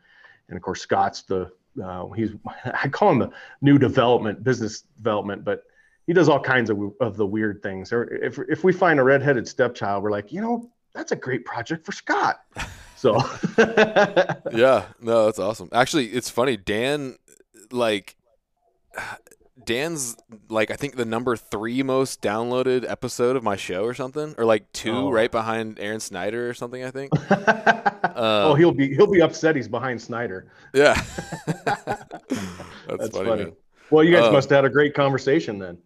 [0.47, 1.51] and of course Scott's the
[1.83, 2.31] uh, he's
[2.65, 5.63] I call him the new development business development, but
[6.07, 7.91] he does all kinds of, of the weird things.
[7.91, 11.45] Or if if we find a redheaded stepchild, we're like, you know, that's a great
[11.45, 12.41] project for Scott.
[12.97, 13.17] So
[14.51, 15.69] yeah, no, that's awesome.
[15.71, 16.57] Actually, it's funny.
[16.57, 17.17] Dan,
[17.69, 18.15] like
[19.63, 20.15] Dan's
[20.49, 24.45] like I think the number three most downloaded episode of my show or something, or
[24.45, 25.11] like two oh.
[25.11, 26.83] right behind Aaron Snyder or something.
[26.83, 27.11] I think.
[28.15, 29.55] Oh, um, he'll be he'll be upset.
[29.55, 30.47] He's behind Snyder.
[30.73, 30.93] Yeah,
[31.45, 31.75] that's,
[32.87, 33.29] that's, funny.
[33.29, 33.51] funny.
[33.91, 35.77] Well, you guys um, must have had a great conversation then.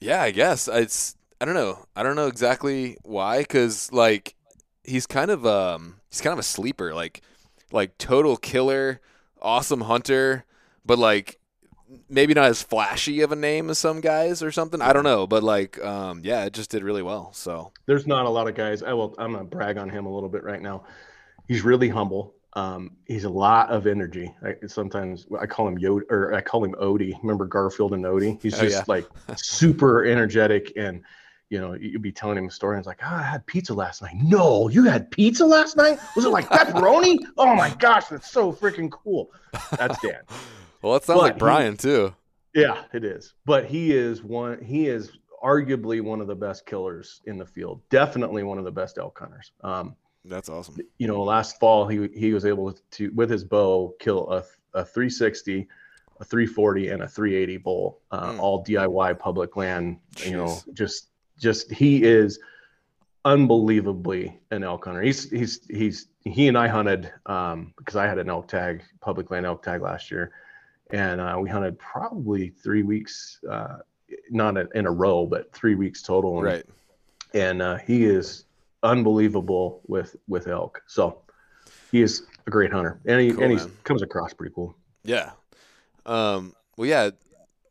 [0.00, 1.16] Yeah, I guess it's.
[1.40, 1.86] I don't know.
[1.96, 4.34] I don't know exactly why, because like
[4.84, 7.22] he's kind of um he's kind of a sleeper, like
[7.72, 9.00] like total killer,
[9.40, 10.44] awesome hunter,
[10.84, 11.38] but like
[12.08, 14.80] maybe not as flashy of a name as some guys or something.
[14.80, 17.32] I don't know, but like, um, yeah, it just did really well.
[17.32, 18.82] So there's not a lot of guys.
[18.82, 19.14] I will.
[19.18, 20.84] I'm gonna brag on him a little bit right now.
[21.48, 22.34] He's really humble.
[22.54, 24.34] Um, he's a lot of energy.
[24.44, 27.14] I, sometimes I call him Yoda, or I call him Odie.
[27.22, 28.40] Remember Garfield and Odie?
[28.42, 28.84] He's oh, just yeah.
[28.86, 31.02] like super energetic and.
[31.48, 33.74] You know, you'd be telling him a story, and it's like, oh, I had pizza
[33.74, 34.14] last night.
[34.14, 35.98] No, you had pizza last night?
[36.16, 37.18] Was it like pepperoni?
[37.36, 39.30] oh my gosh, that's so freaking cool.
[39.76, 40.22] That's Dan.
[40.80, 42.14] Well, that sounds but like Brian he, too.
[42.54, 43.34] Yeah, it is.
[43.44, 44.62] But he is one.
[44.62, 47.82] He is arguably one of the best killers in the field.
[47.90, 49.52] Definitely one of the best elk hunters.
[49.62, 50.76] Um, That's awesome.
[50.98, 54.84] You know, last fall he he was able to with his bow kill a a
[54.84, 55.68] 360,
[56.20, 58.38] a 340, and a 380 bull, uh, mm.
[58.38, 59.98] all DIY public land.
[60.14, 60.30] Jeez.
[60.30, 61.08] You know, just
[61.38, 62.38] just he is
[63.24, 65.02] unbelievably an elk hunter.
[65.02, 69.30] He's he's he's he and I hunted um, because I had an elk tag, public
[69.30, 70.32] land elk tag last year
[70.92, 73.78] and uh, we hunted probably three weeks, uh,
[74.30, 76.36] not in a row, but three weeks total.
[76.36, 76.64] And, right.
[77.34, 78.44] And uh, he is
[78.82, 80.82] unbelievable with with elk.
[80.86, 81.22] So
[81.90, 84.74] he is a great hunter, and he cool, and he comes across pretty cool.
[85.04, 85.32] Yeah.
[86.06, 86.54] Um.
[86.76, 87.10] Well, yeah.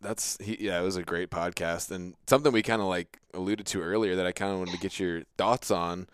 [0.02, 0.58] That's he.
[0.60, 4.16] Yeah, it was a great podcast, and something we kind of like alluded to earlier
[4.16, 6.08] that I kind of wanted to get your thoughts on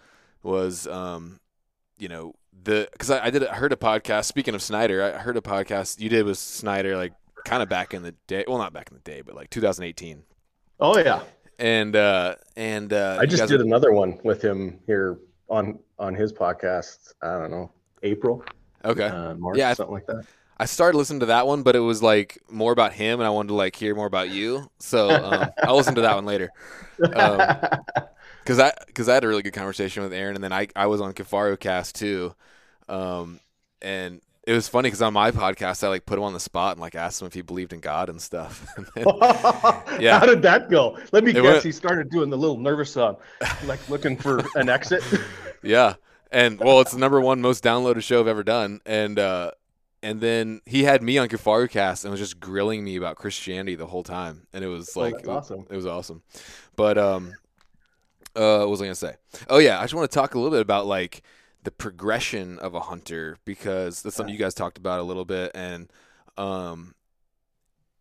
[0.43, 1.39] was, um,
[1.97, 2.33] you know,
[2.63, 4.25] the because I, I, did I heard a podcast.
[4.25, 7.13] Speaking of Snyder, I heard a podcast you did with Snyder like
[7.45, 8.43] kind of back in the day.
[8.47, 10.23] Well, not back in the day, but like 2018.
[10.79, 11.21] Oh yeah.
[11.59, 16.31] And uh and uh I just did another one with him here on on his
[16.33, 17.13] podcast.
[17.21, 17.71] I don't know
[18.03, 18.43] April.
[18.85, 19.07] Okay.
[19.07, 20.25] Uh, March, yeah, something like that.
[20.59, 23.29] I started listening to that one, but it was like more about him, and I
[23.29, 24.69] wanted to like hear more about you.
[24.79, 26.51] So um, I'll listen to that one later.
[27.13, 27.37] Um,
[28.43, 30.87] because I because I had a really good conversation with Aaron, and then I I
[30.87, 32.33] was on Kifaru Cast too,
[32.89, 33.39] um,
[33.81, 36.71] and it was funny because on my podcast I like put him on the spot
[36.71, 38.65] and like asked him if he believed in God and stuff.
[38.95, 39.05] then,
[39.99, 40.97] yeah, how did that go?
[41.11, 41.43] Let me it guess.
[41.43, 43.15] Went, he started doing the little nervous uh,
[43.65, 45.03] like looking for an exit.
[45.63, 45.95] yeah,
[46.31, 49.51] and well, it's the number one most downloaded show I've ever done, and uh,
[50.01, 53.75] and then he had me on Kifaru Cast and was just grilling me about Christianity
[53.75, 55.67] the whole time, and it was oh, like oh, it, awesome.
[55.69, 56.23] It was awesome,
[56.77, 57.33] but um,
[58.33, 59.15] uh, what was I gonna say?
[59.49, 61.21] Oh yeah, I just want to talk a little bit about like
[61.63, 65.51] the progression of a hunter because that's something you guys talked about a little bit,
[65.53, 65.91] and
[66.37, 66.95] um,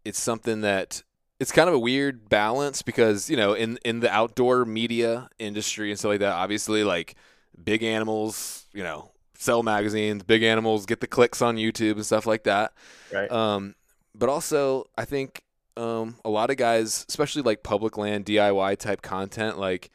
[0.04, 1.02] it's something that
[1.38, 5.90] it's kind of a weird balance because you know in in the outdoor media industry
[5.90, 7.14] and stuff like that, obviously like
[7.62, 12.26] big animals, you know, sell magazines, big animals get the clicks on YouTube and stuff
[12.26, 12.72] like that.
[13.12, 13.30] Right.
[13.30, 13.74] Um,
[14.14, 15.42] but also I think
[15.76, 19.90] um, a lot of guys, especially like public land DIY type content, like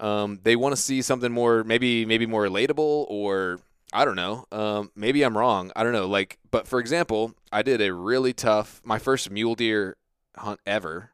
[0.00, 3.60] um, they want to see something more, maybe maybe more relatable, or
[3.92, 4.46] I don't know.
[4.52, 5.72] Um, maybe I'm wrong.
[5.74, 6.06] I don't know.
[6.06, 9.96] Like, but for example, I did a really tough, my first mule deer
[10.36, 11.10] hunt ever.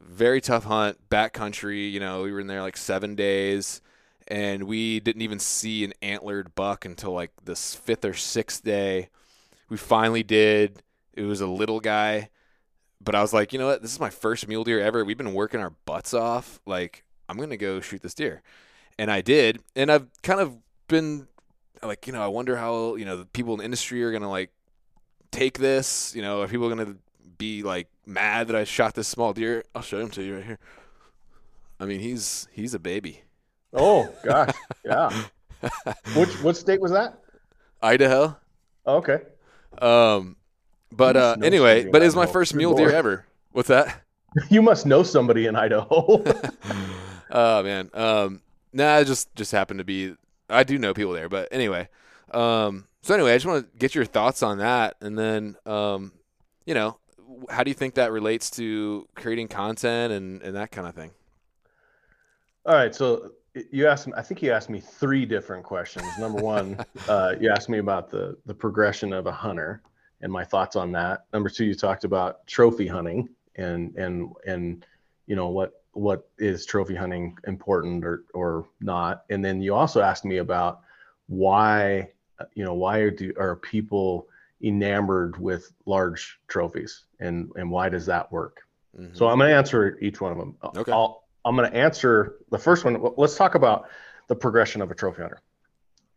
[0.00, 1.90] Very tough hunt, backcountry.
[1.90, 3.80] You know, we were in there like seven days,
[4.26, 9.10] and we didn't even see an antlered buck until like this fifth or sixth day.
[9.68, 10.82] We finally did.
[11.14, 12.30] It was a little guy,
[13.00, 13.82] but I was like, you know what?
[13.82, 15.04] This is my first mule deer ever.
[15.04, 16.60] We've been working our butts off.
[16.66, 18.42] Like, I'm going to go shoot this deer.
[18.98, 19.60] And I did.
[19.74, 20.54] And I've kind of
[20.86, 21.26] been
[21.82, 24.22] like, you know, I wonder how, you know, the people in the industry are going
[24.22, 24.50] to like
[25.30, 26.14] take this.
[26.14, 26.98] You know, are people going to
[27.38, 29.64] be like mad that I shot this small deer?
[29.74, 30.58] I'll show him to you right here.
[31.80, 33.22] I mean, he's he's a baby.
[33.72, 35.24] Oh gosh, yeah.
[36.14, 37.18] Which what state was that?
[37.82, 38.36] Idaho.
[38.84, 39.22] Oh, okay.
[39.80, 40.36] Um,
[40.92, 43.26] but uh, anyway, but it's my first mule deer ever.
[43.52, 44.02] What's that?
[44.48, 46.24] You must know somebody in Idaho.
[47.32, 47.90] oh man.
[47.94, 48.42] Um,
[48.72, 50.14] nah, it just just happened to be.
[50.48, 51.88] I do know people there, but anyway.
[52.30, 56.12] Um, so anyway, I just want to get your thoughts on that, and then um,
[56.66, 56.98] you know,
[57.48, 61.10] how do you think that relates to creating content and and that kind of thing?
[62.64, 63.32] All right, so
[63.70, 64.12] you asked me.
[64.16, 66.06] I think you asked me three different questions.
[66.18, 69.82] Number one, uh, you asked me about the the progression of a hunter
[70.20, 71.24] and my thoughts on that.
[71.32, 74.86] Number two, you talked about trophy hunting and and and
[75.26, 79.24] you know what what is trophy hunting important or or not.
[79.30, 80.80] And then you also asked me about
[81.26, 82.10] why
[82.54, 84.28] you know why do are people
[84.62, 88.62] enamored with large trophies and and why does that work?
[88.98, 89.14] Mm-hmm.
[89.14, 90.54] so i'm going to answer each one of them.
[90.76, 90.92] Okay.
[90.92, 93.02] I'll, i'm going to answer the first one.
[93.16, 93.88] Let's talk about
[94.28, 95.40] the progression of a trophy hunter.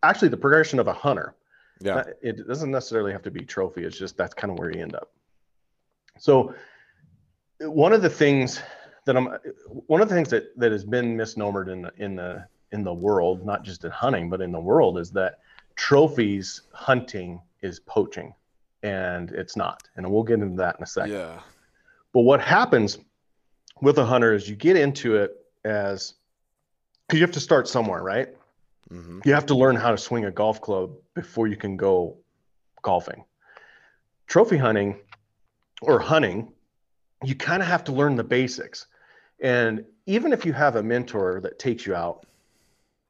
[0.04, 1.36] Actually the progression of a hunter.
[1.80, 2.04] Yeah.
[2.22, 3.84] It doesn't necessarily have to be trophy.
[3.84, 5.12] It's just that's kind of where you end up.
[6.20, 6.54] So
[7.60, 8.62] one of the things
[9.06, 9.30] that I'm
[9.88, 12.94] one of the things that that has been misnomered in the in the in the
[12.94, 15.40] world, not just in hunting, but in the world, is that
[15.76, 18.34] trophies hunting is poaching,
[18.84, 19.84] and it's not.
[19.96, 21.14] And we'll get into that in a second.
[21.14, 21.40] Yeah.
[22.14, 23.00] But what happens
[23.82, 26.14] with a hunter is you get into it as
[27.08, 28.30] because you have to start somewhere, right?
[28.92, 29.22] Mm-hmm.
[29.26, 32.18] You have to learn how to swing a golf club before you can go
[32.82, 33.24] golfing.
[34.28, 35.00] Trophy hunting
[35.82, 36.52] or hunting,
[37.24, 38.88] you kind of have to learn the basics.
[39.40, 42.26] And even if you have a mentor that takes you out,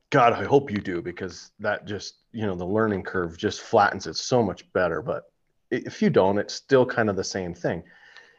[0.09, 4.07] God, I hope you do because that just, you know, the learning curve just flattens
[4.07, 5.01] it so much better.
[5.01, 5.23] But
[5.71, 7.83] if you don't, it's still kind of the same thing.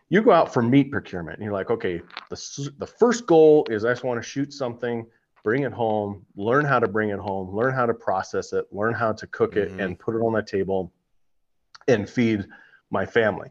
[0.09, 3.85] You go out for meat procurement and you're like, okay, the, the first goal is
[3.85, 5.05] I just want to shoot something,
[5.42, 8.94] bring it home, learn how to bring it home, learn how to process it, learn
[8.94, 9.81] how to cook it mm-hmm.
[9.81, 10.92] and put it on the table
[11.88, 12.46] and feed
[12.90, 13.51] my family,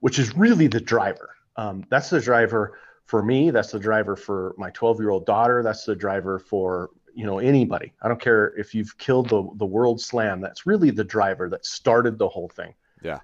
[0.00, 1.30] which is really the driver.
[1.56, 5.62] Um, that's the driver for me that's the driver for my 12 year old daughter.
[5.62, 7.92] That's the driver for you know anybody.
[8.02, 10.40] I don't care if you've killed the, the world slam.
[10.40, 12.74] That's really the driver that started the whole thing.
[13.02, 13.20] Yeah.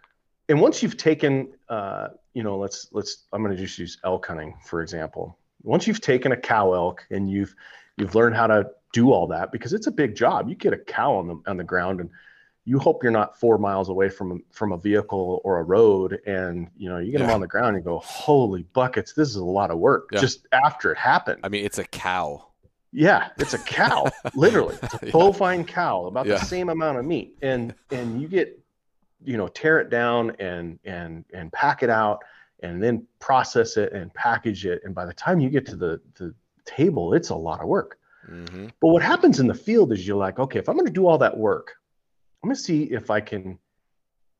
[0.49, 4.27] And once you've taken uh, you know let's let's i'm going to just use elk
[4.27, 5.37] hunting for example.
[5.65, 7.55] Once you've taken a cow elk and you've
[7.97, 10.49] you've learned how to do all that because it's a big job.
[10.49, 12.11] You get a cow on the on the ground and
[12.65, 16.69] you hope you're not four miles away from from a vehicle or a road and
[16.77, 17.27] you know you get yeah.
[17.27, 20.21] them on the ground and go holy buckets this is a lot of work yeah.
[20.21, 21.41] just after it happened.
[21.43, 22.47] I mean it's a cow.
[22.93, 24.77] Yeah it's a cow literally.
[24.83, 27.37] It's a bovine cow about the same amount of meat.
[27.43, 28.59] And and you get
[29.25, 32.23] you know tear it down and and and pack it out
[32.61, 34.83] and then process it and package it.
[34.85, 37.99] And by the time you get to the the table it's a lot of work.
[38.31, 38.67] Mm-hmm.
[38.81, 41.09] but what happens in the field is you're like okay if i'm going to do
[41.09, 41.73] all that work
[42.43, 43.59] I'm to see if I can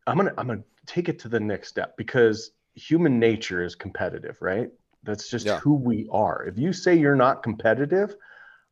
[0.07, 4.37] I'm gonna I'm gonna take it to the next step because human nature is competitive,
[4.41, 4.71] right?
[5.05, 5.61] That's just yeah.
[5.61, 6.45] who we are.
[6.45, 8.15] If you say you're not competitive,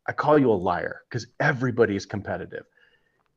[0.06, 2.64] I call you a liar because everybody is competitive.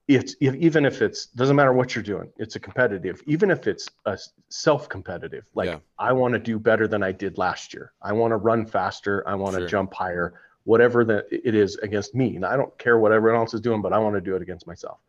[0.07, 3.21] It's if, even if it's doesn't matter what you're doing, it's a competitive.
[3.25, 4.17] Even if it's a
[4.49, 5.79] self-competitive, like yeah.
[5.97, 7.93] I want to do better than I did last year.
[8.01, 9.27] I want to run faster.
[9.27, 9.67] I want to sure.
[9.67, 10.33] jump higher.
[10.65, 13.81] Whatever that it is against me, and I don't care what everyone else is doing,
[13.81, 14.99] but I want to do it against myself.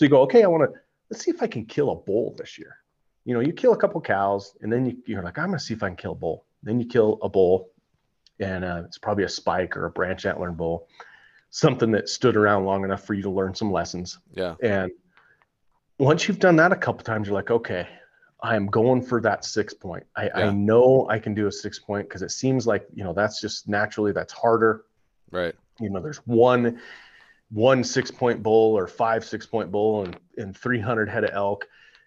[0.00, 2.34] So you go, okay, I want to let's see if I can kill a bull
[2.38, 2.74] this year.
[3.26, 5.74] You know, you kill a couple cows, and then you, you're like, I'm gonna see
[5.74, 6.46] if I can kill a bull.
[6.62, 7.68] Then you kill a bull,
[8.38, 10.88] and uh, it's probably a spike or a branch antler bull,
[11.50, 14.18] something that stood around long enough for you to learn some lessons.
[14.32, 14.54] Yeah.
[14.62, 14.90] And
[15.98, 17.86] once you've done that a couple times, you're like, okay,
[18.42, 20.04] I am going for that six point.
[20.16, 20.32] I, yeah.
[20.34, 23.38] I know I can do a six point because it seems like you know that's
[23.38, 24.86] just naturally that's harder.
[25.30, 25.54] Right.
[25.78, 26.80] You know, there's one
[27.50, 31.66] one six point bull or five six point bull and, and 300 head of elk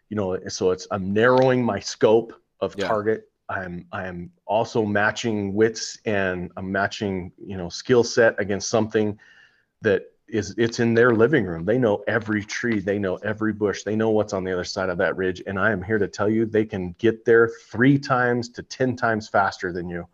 [0.09, 2.87] you know so it's i'm narrowing my scope of yeah.
[2.87, 9.17] target i'm i'm also matching wits and i'm matching you know skill set against something
[9.81, 13.83] that is it's in their living room they know every tree they know every bush
[13.83, 16.07] they know what's on the other side of that ridge and i am here to
[16.07, 20.07] tell you they can get there three times to ten times faster than you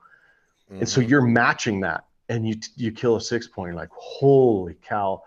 [0.65, 0.79] mm-hmm.
[0.79, 1.09] and so mm-hmm.
[1.11, 5.23] you're matching that and you you kill a six point like holy cow.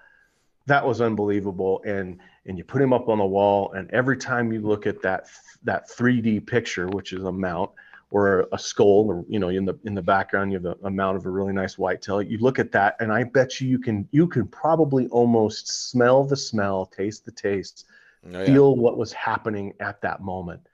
[0.67, 1.83] That was unbelievable.
[1.85, 5.01] And and you put him up on the wall and every time you look at
[5.03, 5.27] that
[5.63, 7.71] that 3d picture which is a mount
[8.11, 10.91] or a skull or you know in the in the background you have a, a
[10.91, 13.79] mount of a really nice whitetail you look at that and i bet you you
[13.79, 17.85] can you can probably almost smell the smell taste the taste
[18.27, 18.45] oh, yeah.
[18.45, 20.69] feel what was happening at that moment.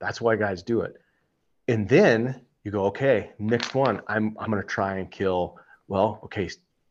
[0.00, 1.00] That's why guys do it.
[1.68, 6.20] And then you go okay next one i'm i'm going to try and kill well,
[6.24, 6.48] okay,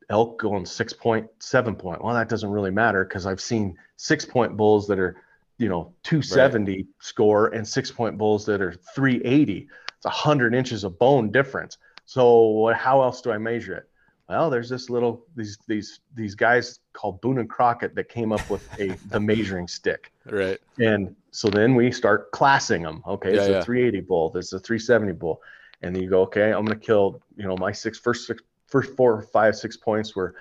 [0.10, 2.04] elk going six point, seven point.
[2.04, 5.22] Well, that doesn't really matter because I've seen six point bulls that are,
[5.58, 6.86] you know, 270 right.
[7.00, 9.68] score and six point bulls that are 380.
[9.96, 11.78] It's a hundred inches of bone difference.
[12.06, 13.90] So how else do I measure it?
[14.30, 18.50] Well, there's this little these these these guys called Boone and Crockett that came up
[18.50, 20.12] with a the measuring stick.
[20.26, 20.60] Right.
[20.80, 23.04] And so then we start classing them.
[23.06, 23.58] Okay, yeah, it's yeah.
[23.58, 24.30] a 380 bull.
[24.30, 25.42] There's a 370 bull.
[25.82, 28.42] And then you go, okay, I'm gonna kill, you know, my six first six
[28.74, 30.34] first four, five, six points were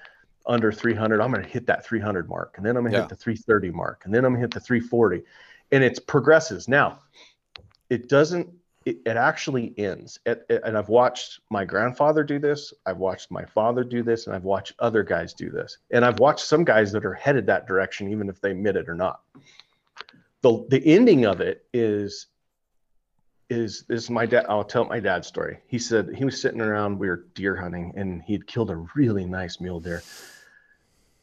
[0.46, 1.20] under 300.
[1.20, 3.02] I'm going to hit that 300 mark, and then I'm going to yeah.
[3.02, 5.22] hit the 330 mark, and then I'm going to hit the 340,
[5.70, 6.66] and it progresses.
[6.66, 7.00] Now,
[7.90, 8.48] it doesn't.
[8.86, 10.18] It, it actually ends.
[10.24, 12.72] And I've watched my grandfather do this.
[12.86, 15.76] I've watched my father do this, and I've watched other guys do this.
[15.90, 18.88] And I've watched some guys that are headed that direction, even if they admit it
[18.88, 19.20] or not.
[20.40, 22.28] The the ending of it is
[23.52, 25.58] is is my dad i'll tell my dad's story.
[25.66, 29.24] He said he was sitting around we were deer hunting and he'd killed a really
[29.24, 30.02] nice mule deer.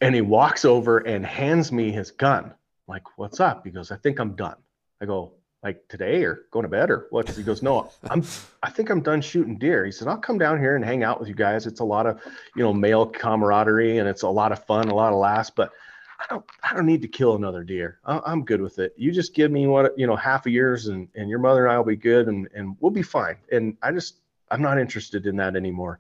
[0.02, 2.54] And he walks over and hands me his gun.
[2.88, 3.66] Like what's up?
[3.66, 4.56] He goes i think i'm done.
[5.02, 7.30] I go like today or going to bed or what?
[7.30, 8.24] He goes no i'm
[8.64, 9.86] i think i'm done shooting deer.
[9.86, 11.68] He said i'll come down here and hang out with you guys.
[11.68, 12.22] It's a lot of
[12.56, 15.74] you know male camaraderie and it's a lot of fun a lot of laughs but
[16.20, 18.00] I don't I don't need to kill another deer.
[18.06, 18.94] I'm good with it.
[18.98, 21.74] You just give me what you know half a years and and your mother and
[21.74, 23.38] I will be good and and we'll be fine.
[23.52, 24.16] And I just
[24.52, 26.00] I'm not interested in that anymore.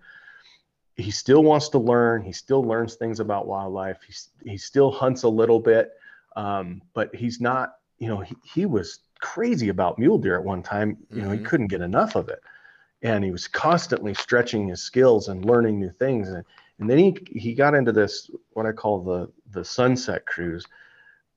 [0.95, 2.21] He still wants to learn.
[2.23, 3.99] He still learns things about wildlife.
[4.05, 5.91] He he still hunts a little bit,
[6.35, 7.75] um, but he's not.
[7.99, 10.97] You know, he, he was crazy about mule deer at one time.
[11.11, 11.37] You know, mm-hmm.
[11.39, 12.41] he couldn't get enough of it,
[13.01, 16.27] and he was constantly stretching his skills and learning new things.
[16.27, 16.43] And
[16.79, 20.65] and then he he got into this what I call the the sunset cruise,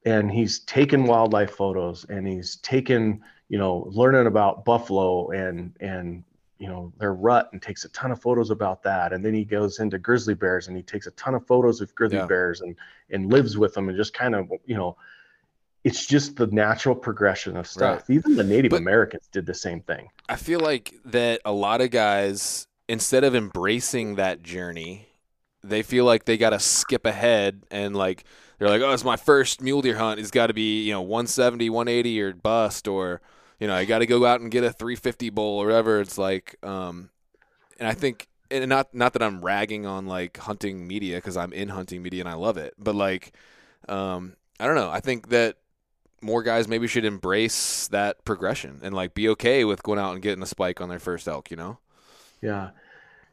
[0.05, 6.25] and he's taken wildlife photos and he's taken you know learning about buffalo and and
[6.59, 9.45] you know their rut and takes a ton of photos about that and then he
[9.45, 12.27] goes into grizzly bears and he takes a ton of photos of grizzly yeah.
[12.27, 12.77] bears and
[13.11, 14.97] and lives with them and just kind of you know
[15.85, 18.17] it's just the natural progression of stuff right.
[18.17, 21.81] even the native but americans did the same thing i feel like that a lot
[21.81, 25.09] of guys instead of embracing that journey
[25.65, 28.25] they feel like they got to skip ahead and like
[28.59, 30.21] they're like, oh, it's my first mule deer hunt.
[30.21, 33.21] It's got to be you know 170, 180 or bust, or
[33.59, 36.01] you know I got to go out and get a 350 bull or whatever.
[36.01, 37.11] It's like, um,
[37.79, 41.53] and I think, and not not that I'm ragging on like hunting media because I'm
[41.53, 43.33] in hunting media and I love it, but like,
[43.89, 44.91] um, I don't know.
[44.91, 45.57] I think that
[46.21, 50.23] more guys maybe should embrace that progression and like be okay with going out and
[50.23, 51.51] getting a spike on their first elk.
[51.51, 51.79] You know?
[52.41, 52.71] Yeah.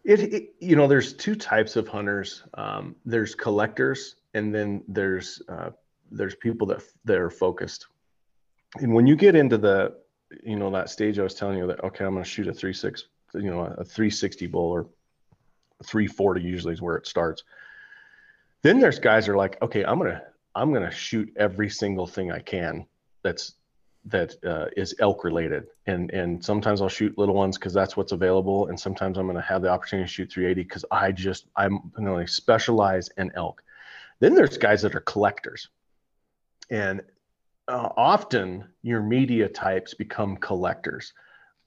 [0.10, 2.42] It, it, you know there's two types of hunters.
[2.56, 5.70] Um, there's collectors, and then there's uh,
[6.10, 7.86] there's people that that are focused.
[8.78, 9.98] And when you get into the
[10.44, 12.54] you know that stage I was telling you that okay I'm going to shoot a
[12.54, 13.06] three six
[13.36, 14.88] you know a 360 bull or
[15.86, 17.44] 340 usually is where it starts.
[18.64, 20.24] Then there's guys are like okay I'm gonna
[20.56, 22.88] I'm gonna shoot every single thing I can
[23.22, 23.54] that's
[24.10, 28.12] that uh, is elk related, and and sometimes I'll shoot little ones because that's what's
[28.12, 31.48] available, and sometimes I'm going to have the opportunity to shoot 380 because I just
[31.56, 33.64] I'm going to specialize in elk.
[34.20, 35.70] Then there's guys that are collectors,
[36.70, 37.02] and
[37.68, 41.14] uh, often your media types become collectors.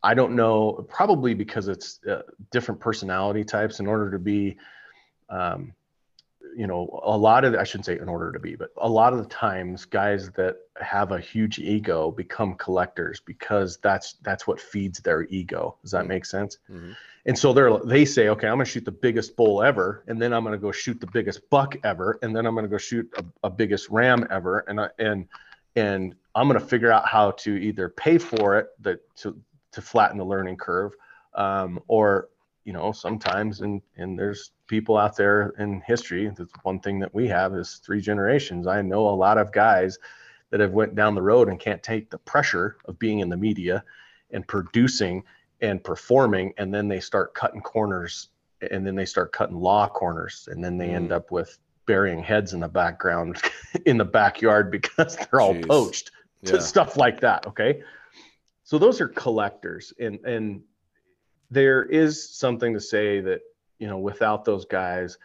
[0.03, 3.81] I don't know, probably because it's uh, different personality types.
[3.81, 4.59] In order to be
[5.29, 5.73] um,
[6.57, 9.13] you know, a lot of, I shouldn't say in order to be, but a lot
[9.13, 14.61] of the times guys that have a huge ego become collectors because that's, that's what
[14.61, 15.77] feeds their ego.
[15.83, 16.09] Does that mm-hmm.
[16.09, 16.59] make sense?
[16.71, 16.93] Mm-hmm.
[17.25, 20.05] And so they're, they say, okay, I'm going to shoot the biggest bull ever.
[20.09, 22.19] And then I'm going to go shoot the biggest buck ever.
[22.23, 24.61] And then I'm going to go shoot a, a biggest ram ever.
[24.67, 25.29] And, I, and,
[25.77, 29.39] and I'm going to figure out how to either pay for it that to,
[29.73, 30.95] to flatten the learning curve
[31.35, 32.29] um, or
[32.65, 37.15] you know sometimes and and there's people out there in history that's one thing that
[37.15, 39.99] we have is three generations i know a lot of guys
[40.51, 43.37] that have went down the road and can't take the pressure of being in the
[43.37, 43.83] media
[44.31, 45.23] and producing
[45.61, 48.29] and performing and then they start cutting corners
[48.71, 50.95] and then they start cutting law corners and then they mm.
[50.95, 53.41] end up with burying heads in the background
[53.87, 55.69] in the backyard because they're all Jeez.
[55.69, 56.11] poached
[56.43, 56.59] yeah.
[56.59, 57.83] stuff like that okay
[58.63, 60.63] so those are collectors and and
[61.53, 63.41] there is something to say that
[63.79, 65.19] you know without those guys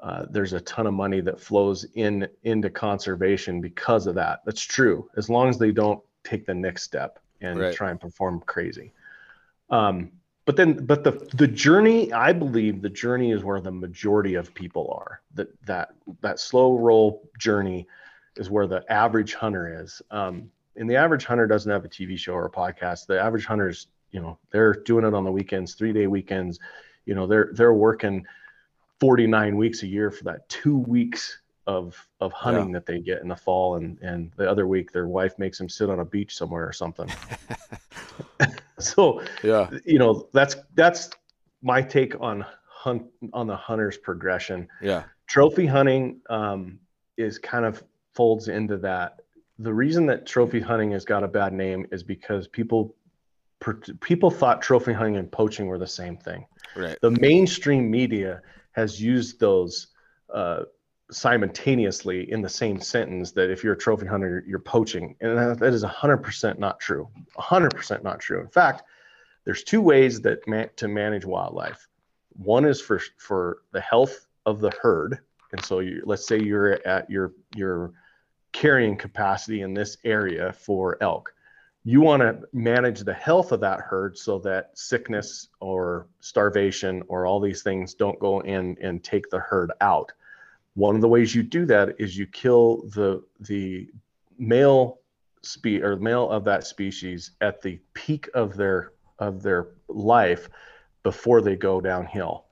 [0.00, 4.40] uh, there's a ton of money that flows in into conservation because of that.
[4.46, 7.74] That's true as long as they don't take the next step and right.
[7.74, 8.92] try and perform crazy.
[9.68, 10.10] Um,
[10.46, 14.52] but then but the the journey i believe the journey is where the majority of
[14.54, 15.20] people are.
[15.34, 15.90] That that
[16.22, 17.86] that slow roll journey
[18.36, 20.00] is where the average hunter is.
[20.10, 23.06] Um, and the average hunter doesn't have a tv show or a podcast.
[23.06, 26.58] The average hunter is you know they're doing it on the weekends three day weekends.
[27.06, 28.24] You know they're they're working
[29.00, 32.72] 49 weeks a year for that two weeks of of hunting yeah.
[32.74, 35.68] that they get in the fall and and the other week their wife makes them
[35.68, 37.10] sit on a beach somewhere or something.
[38.80, 39.70] So yeah.
[39.84, 41.10] you know that's that's
[41.62, 44.68] my take on hunt on the hunter's progression.
[44.80, 45.04] Yeah.
[45.26, 46.80] Trophy hunting um,
[47.16, 47.84] is kind of
[48.14, 49.20] folds into that.
[49.58, 52.94] The reason that trophy hunting has got a bad name is because people
[54.00, 56.46] people thought trophy hunting and poaching were the same thing.
[56.76, 56.96] Right.
[57.00, 58.42] The mainstream media
[58.72, 59.88] has used those
[60.32, 60.62] uh,
[61.10, 65.16] simultaneously in the same sentence that if you're a trophy hunter, you're poaching.
[65.20, 67.08] And that is 100% not true.
[67.38, 68.40] 100% not true.
[68.40, 68.84] In fact,
[69.44, 71.88] there's two ways that man- to manage wildlife.
[72.34, 75.18] One is for for the health of the herd.
[75.52, 77.92] And so you, let's say you're at your your
[78.52, 81.34] carrying capacity in this area for elk
[81.84, 87.26] you want to manage the health of that herd so that sickness or starvation or
[87.26, 90.12] all these things don't go in and take the herd out.
[90.74, 93.88] One of the ways you do that is you kill the the
[94.38, 94.98] male
[95.42, 100.48] spe- or male of that species at the peak of their of their life
[101.02, 102.44] before they go downhill.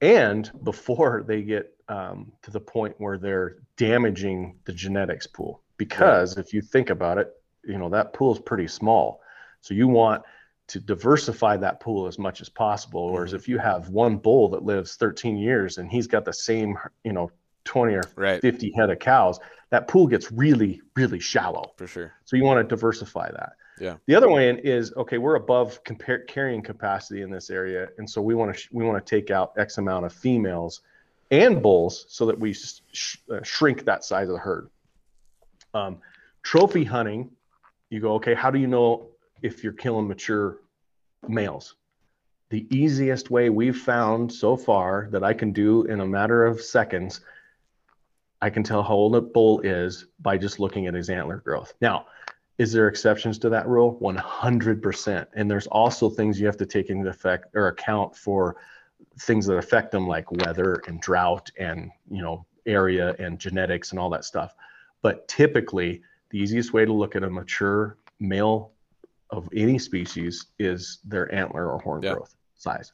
[0.00, 5.62] And before they get um, to the point where they're damaging the genetics pool.
[5.78, 7.34] Because if you think about it
[7.66, 9.20] you know that pool is pretty small.
[9.60, 10.22] So you want
[10.66, 13.12] to diversify that pool as much as possible.
[13.12, 13.36] Whereas mm-hmm.
[13.36, 17.12] if you have one bull that lives 13 years and he's got the same you
[17.12, 17.30] know
[17.64, 18.40] 20 or right.
[18.40, 19.38] 50 head of cows
[19.70, 21.72] that pool gets really really shallow.
[21.76, 22.12] For sure.
[22.24, 23.52] So you want to diversify that.
[23.80, 23.96] Yeah.
[24.06, 27.88] The other way is okay we're above compare, carrying capacity in this area.
[27.98, 30.82] And so we want to sh- we want to take out x amount of females
[31.30, 34.70] and bulls so that we sh- uh, shrink that size of the herd.
[35.72, 35.98] Um,
[36.42, 37.30] trophy hunting
[37.90, 39.08] you go, okay, how do you know
[39.42, 40.58] if you're killing mature
[41.28, 41.76] males?
[42.50, 46.60] The easiest way we've found so far that I can do in a matter of
[46.60, 47.20] seconds,
[48.42, 51.74] I can tell how old a bull is by just looking at his antler growth.
[51.80, 52.06] Now,
[52.58, 53.98] is there exceptions to that rule?
[54.00, 55.26] 100%.
[55.34, 58.56] And there's also things you have to take into effect or account for
[59.20, 63.98] things that affect them like weather and drought and, you know, area and genetics and
[63.98, 64.54] all that stuff.
[65.02, 66.02] But typically,
[66.34, 68.72] the easiest way to look at a mature male
[69.30, 72.14] of any species is their antler or horn yeah.
[72.14, 72.92] growth size.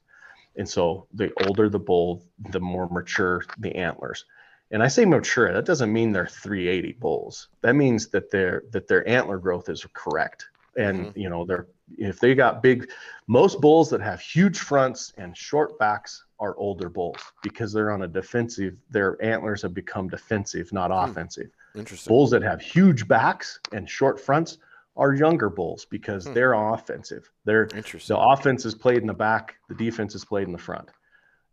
[0.57, 4.27] And so the older the bull, the more mature the antlers.
[4.71, 7.49] And I say mature, that doesn't mean they're 380 bulls.
[7.63, 10.50] That means that their that their antler growth is correct.
[10.77, 11.19] And mm-hmm.
[11.19, 11.67] you know, they're
[11.99, 12.91] if they got big
[13.27, 18.03] most bulls that have huge fronts and short backs are older bulls because they're on
[18.03, 21.11] a defensive, their antlers have become defensive, not hmm.
[21.11, 21.51] offensive.
[21.75, 22.11] Interesting.
[22.11, 24.59] Bulls that have huge backs and short fronts
[24.97, 26.35] are younger bulls because hmm.
[26.35, 27.31] they're offensive.
[27.45, 28.17] They're Interesting.
[28.17, 30.89] the offense is played in the back, the defense is played in the front.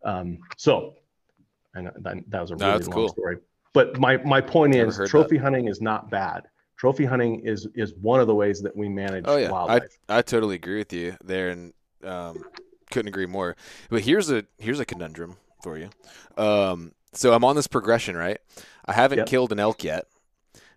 [0.04, 0.94] Um, so,
[1.74, 3.08] and that, that was a really long cool.
[3.08, 3.38] story.
[3.74, 5.42] But my my point Never is, trophy that.
[5.42, 6.48] hunting is not bad.
[6.78, 9.50] Trophy hunting is is one of the ways that we manage oh, yeah.
[9.50, 9.98] wildlife.
[10.08, 12.44] I, I totally agree with you there, and um,
[12.90, 13.56] couldn't agree more.
[13.90, 15.90] But here's a here's a conundrum for you.
[16.36, 18.38] Um, so I'm on this progression, right?
[18.86, 19.26] I haven't yep.
[19.26, 20.06] killed an elk yet.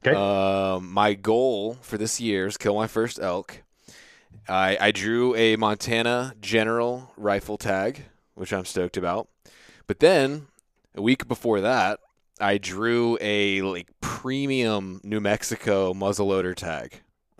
[0.06, 0.18] Okay.
[0.18, 3.64] Um, my goal for this year is kill my first elk.
[4.50, 9.28] I, I drew a Montana General rifle tag, which I'm stoked about.
[9.86, 10.48] But then
[10.96, 12.00] a week before that,
[12.42, 17.02] I drew a like premium New Mexico muzzleloader tag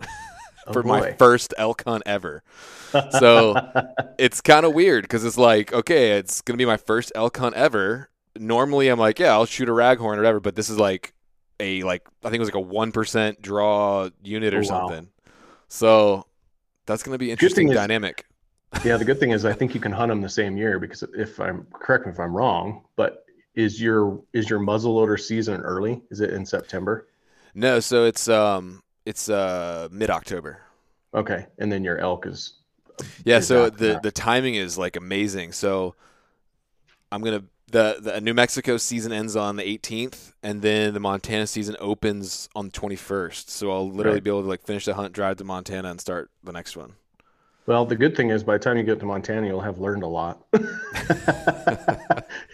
[0.66, 2.42] oh, for my first elk hunt ever.
[3.18, 3.56] So
[4.18, 7.54] it's kind of weird because it's like, okay, it's gonna be my first elk hunt
[7.54, 8.10] ever.
[8.36, 11.14] Normally, I'm like, yeah, I'll shoot a raghorn or whatever, but this is like
[11.58, 15.04] a like I think it was like a one percent draw unit or oh, something.
[15.04, 15.32] Wow.
[15.68, 16.26] So
[16.84, 18.26] that's gonna be interesting dynamic.
[18.74, 20.78] Is, yeah, the good thing is I think you can hunt them the same year
[20.78, 23.21] because if I'm correct me if I'm wrong, but
[23.54, 26.02] is your is your muzzleloader season early?
[26.10, 27.08] Is it in September?
[27.54, 30.62] No, so it's um it's uh mid October.
[31.14, 32.54] Okay, and then your elk is.
[33.24, 35.52] Yeah, is so the the timing is like amazing.
[35.52, 35.94] So
[37.10, 41.46] I'm gonna the the New Mexico season ends on the 18th, and then the Montana
[41.46, 43.48] season opens on the 21st.
[43.48, 44.24] So I'll literally right.
[44.24, 46.94] be able to like finish the hunt, drive to Montana, and start the next one.
[47.66, 50.02] Well, the good thing is by the time you get to Montana, you'll have learned
[50.02, 50.44] a lot.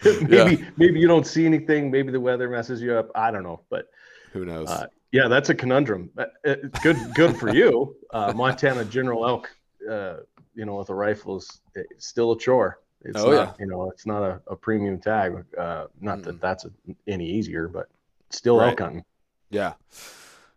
[0.05, 0.71] maybe yeah.
[0.77, 1.91] maybe you don't see anything.
[1.91, 3.11] Maybe the weather messes you up.
[3.15, 3.89] I don't know, but
[4.33, 4.69] who knows?
[4.69, 6.11] Uh, yeah, that's a conundrum.
[6.17, 7.97] Uh, uh good good for you.
[8.13, 9.51] Uh, Montana General Elk,
[9.91, 10.17] uh,
[10.55, 11.61] you know, with a rifle is
[11.97, 12.81] still a chore.
[13.03, 13.53] It's oh, not, yeah.
[13.65, 15.45] you know, it's not a, a premium tag.
[15.57, 16.71] Uh, not mm that that's a,
[17.07, 17.87] any easier, but
[18.31, 18.71] still right.
[18.71, 19.05] elk hunting.
[19.51, 19.75] Yeah,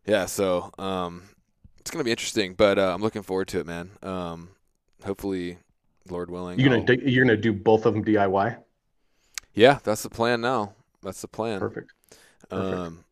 [0.05, 0.25] yeah.
[0.25, 1.23] So um,
[1.81, 3.89] it's gonna be interesting, but uh, I'm looking forward to it, man.
[4.03, 4.49] Um,
[5.03, 5.57] hopefully,
[6.07, 7.09] Lord willing, you're gonna I'll...
[7.09, 8.55] you're gonna do both of them DIY.
[9.55, 10.73] Yeah, that's the plan now.
[11.01, 11.59] That's the plan.
[11.59, 11.91] Perfect.
[12.49, 12.77] Perfect.
[12.77, 13.03] Um,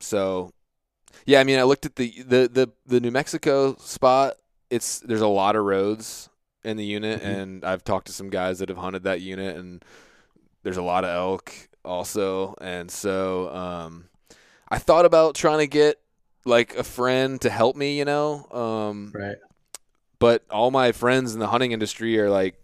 [0.00, 0.50] so,
[1.24, 4.34] yeah, I mean, I looked at the the the the New Mexico spot.
[4.70, 6.28] It's there's a lot of roads
[6.64, 7.30] in the unit, mm-hmm.
[7.30, 9.84] and I've talked to some guys that have hunted that unit, and
[10.64, 11.54] there's a lot of elk
[11.84, 14.08] also, and so um,
[14.68, 16.00] I thought about trying to get
[16.48, 18.46] like a friend to help me, you know.
[18.50, 19.36] Um, right.
[20.18, 22.56] But all my friends in the hunting industry are like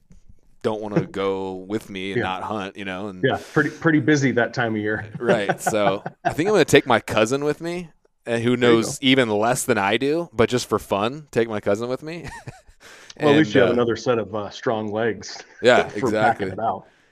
[0.65, 2.25] don't want to go with me and yeah.
[2.25, 3.07] not hunt, you know.
[3.07, 5.07] And yeah, pretty pretty busy that time of year.
[5.19, 5.61] right.
[5.61, 7.91] So I think I'm going to take my cousin with me,
[8.27, 11.89] and who knows even less than I do, but just for fun, take my cousin
[11.89, 12.29] with me.
[13.21, 15.41] well, at least you uh, have another set of uh, strong legs.
[15.63, 16.53] Yeah, exactly.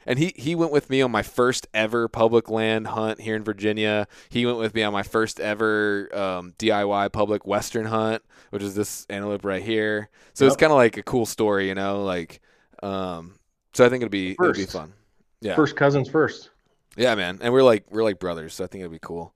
[0.07, 3.45] And he he went with me on my first ever public land hunt here in
[3.45, 4.07] Virginia.
[4.29, 8.75] He went with me on my first ever um, DIY public western hunt, which is
[8.75, 10.09] this antelope right here.
[10.35, 10.53] So yep.
[10.53, 12.03] it's kind of like a cool story, you know.
[12.03, 12.41] Like,
[12.83, 13.39] um,
[13.73, 14.93] so I think it'll be it it'll be fun.
[15.41, 16.51] Yeah, first cousins first.
[16.97, 19.35] Yeah, man, and we're like we're like brothers, so I think it'll be cool.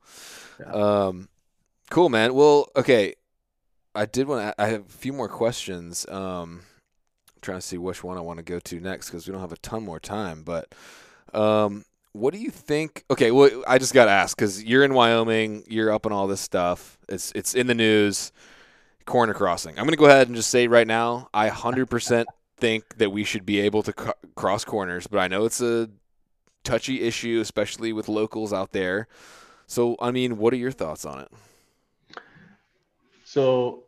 [0.60, 0.72] Yeah.
[0.72, 1.28] Um,
[1.90, 2.34] cool, man.
[2.34, 3.14] Well, okay.
[3.94, 4.62] I did want to.
[4.62, 6.06] I have a few more questions.
[6.08, 6.62] Um,
[7.46, 9.52] trying to see which one I want to go to next because we don't have
[9.52, 10.42] a ton more time.
[10.42, 10.74] But
[11.32, 13.04] um, what do you think?
[13.10, 16.26] Okay, well, I just got to ask because you're in Wyoming, you're up on all
[16.26, 16.98] this stuff.
[17.08, 18.32] It's it's in the news.
[19.06, 19.78] Corner crossing.
[19.78, 22.24] I'm going to go ahead and just say right now, I 100%
[22.56, 23.92] think that we should be able to
[24.34, 25.88] cross corners, but I know it's a
[26.64, 29.06] touchy issue, especially with locals out there.
[29.68, 31.30] So, I mean, what are your thoughts on it?
[33.24, 33.84] So,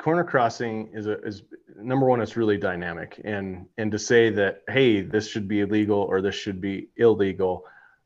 [0.00, 1.42] corner crossing is a is
[1.76, 3.20] number one it's really dynamic.
[3.24, 7.64] And and to say that hey this should be illegal or this should be illegal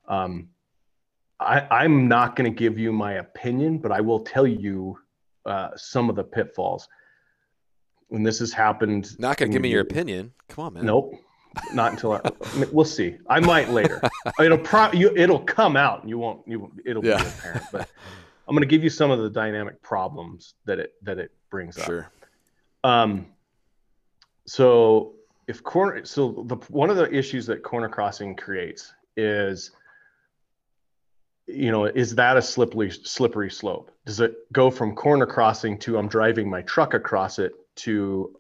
[0.09, 0.49] um,
[1.41, 4.97] I, i'm not going to give you my opinion but i will tell you
[5.47, 6.89] uh, some of the pitfalls.
[8.09, 10.33] When this has happened not going to give me your opinion.
[10.49, 10.87] Come on man.
[10.87, 11.15] Nope.
[11.73, 12.21] Not until I,
[12.73, 13.17] we'll see.
[13.29, 14.01] I might later.
[14.41, 17.23] It'll pro you it'll come out and you won't you it'll yeah.
[17.23, 17.89] be apparent but
[18.47, 21.79] i'm going to give you some of the dynamic problems that it that it brings
[21.79, 21.87] up.
[21.87, 22.11] Sure.
[22.83, 23.27] Um
[24.47, 25.15] so
[25.47, 29.71] if corner so the one of the issues that corner crossing creates is
[31.47, 33.91] you know is that a slippery slippery slope?
[34.05, 38.37] Does it go from corner crossing to i'm driving my truck across it to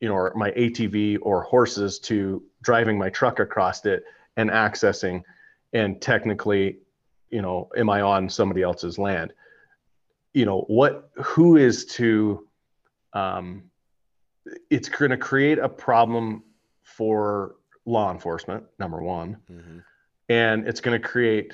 [0.00, 4.04] you know or my atv or horses to driving my truck across it
[4.36, 5.22] and accessing
[5.72, 6.78] and technically
[7.32, 9.32] you know am i on somebody else's land
[10.34, 12.46] you know what who is to
[13.14, 13.64] um
[14.70, 16.44] it's going to create a problem
[16.82, 17.56] for
[17.86, 19.78] law enforcement number one mm-hmm.
[20.28, 21.52] and it's going to create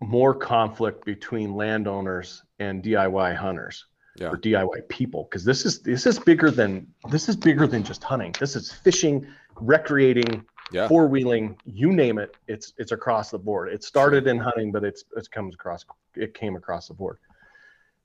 [0.00, 4.28] more conflict between landowners and diy hunters yeah.
[4.28, 8.02] or diy people because this is this is bigger than this is bigger than just
[8.02, 10.88] hunting this is fishing recreating yeah.
[10.88, 14.84] four wheeling you name it it's it's across the board it started in hunting but
[14.84, 15.84] it's it comes across
[16.16, 17.18] it came across the board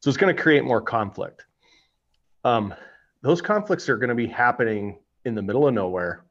[0.05, 1.45] So it's going to create more conflict.
[2.43, 2.75] Um,
[3.23, 6.25] those conflicts are going to be happening in the middle of nowhere,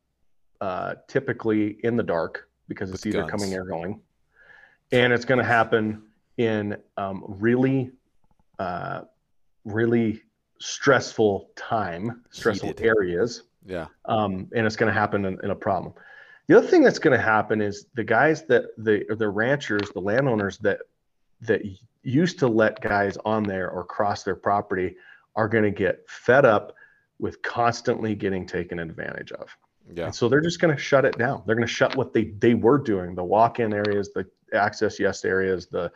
[0.61, 3.31] uh, typically in the dark because it's either guns.
[3.33, 4.01] coming or going,
[4.93, 6.05] and it's going to happen
[6.39, 7.91] in um, really,
[8.61, 9.03] uh,
[9.65, 10.23] really
[10.61, 12.87] stressful time, stressful Heated.
[12.87, 13.43] areas.
[13.67, 13.87] Yeah.
[14.05, 15.95] Um, and it's going to happen in, in, a problem.
[16.47, 20.01] The other thing that's going to happen is the guys that the the ranchers, the
[20.01, 20.81] landowners that
[21.43, 21.63] that
[22.03, 24.97] used to let guys on there or cross their property
[25.37, 26.75] are going to get fed up
[27.19, 29.57] with constantly getting taken advantage of.
[29.95, 30.07] Yeah.
[30.07, 31.43] And so they're just going to shut it down.
[31.47, 35.25] They're going to shut what they they were doing, the walk-in areas, the access yes
[35.25, 35.91] areas, the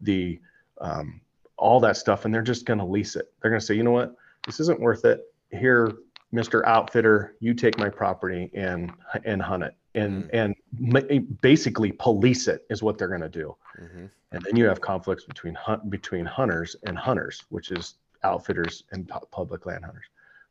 [0.00, 0.40] the
[0.80, 1.20] um,
[1.56, 3.32] all that stuff, and they're just going to lease it.
[3.40, 5.32] They're going to say, you know what, this isn't worth it.
[5.50, 5.92] Here,
[6.32, 8.92] Mister Outfitter, you take my property and
[9.24, 10.96] and hunt it, and mm-hmm.
[10.96, 13.56] and basically police it is what they're going to do.
[13.80, 14.06] Mm-hmm.
[14.32, 19.10] And then you have conflicts between hunt between hunters and hunters, which is outfitters and
[19.30, 20.06] public land hunters.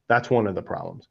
[0.07, 1.07] That's one of the problems.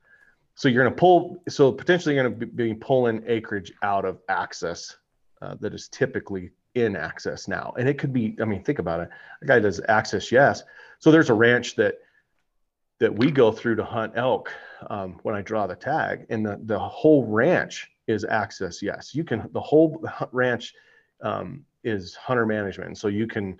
[0.54, 4.18] So you're going to pull, so potentially you're going to be pulling acreage out of
[4.28, 4.96] access
[5.40, 7.72] uh, that is typically in access now.
[7.78, 9.08] And it could be, I mean, think about it.
[9.42, 10.62] A guy does access, yes.
[10.98, 11.94] So there's a ranch that
[13.00, 14.52] that we go through to hunt elk
[14.88, 19.14] um, when I draw the tag, and the, the whole ranch is access, yes.
[19.14, 20.74] You can, the whole ranch
[21.22, 22.88] um, is hunter management.
[22.88, 23.58] And so you can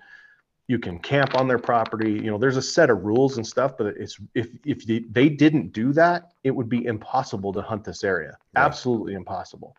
[0.67, 3.73] you can camp on their property you know there's a set of rules and stuff
[3.77, 8.05] but it's if if they didn't do that it would be impossible to hunt this
[8.05, 8.63] area right.
[8.63, 9.75] absolutely impossible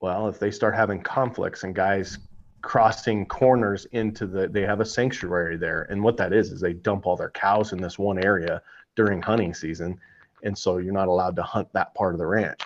[0.00, 2.18] well if they start having conflicts and guys
[2.62, 5.86] crossing corners into the they have a sanctuary there.
[5.90, 8.62] And what that is is they dump all their cows in this one area
[8.96, 9.98] during hunting season.
[10.42, 12.60] And so you're not allowed to hunt that part of the ranch.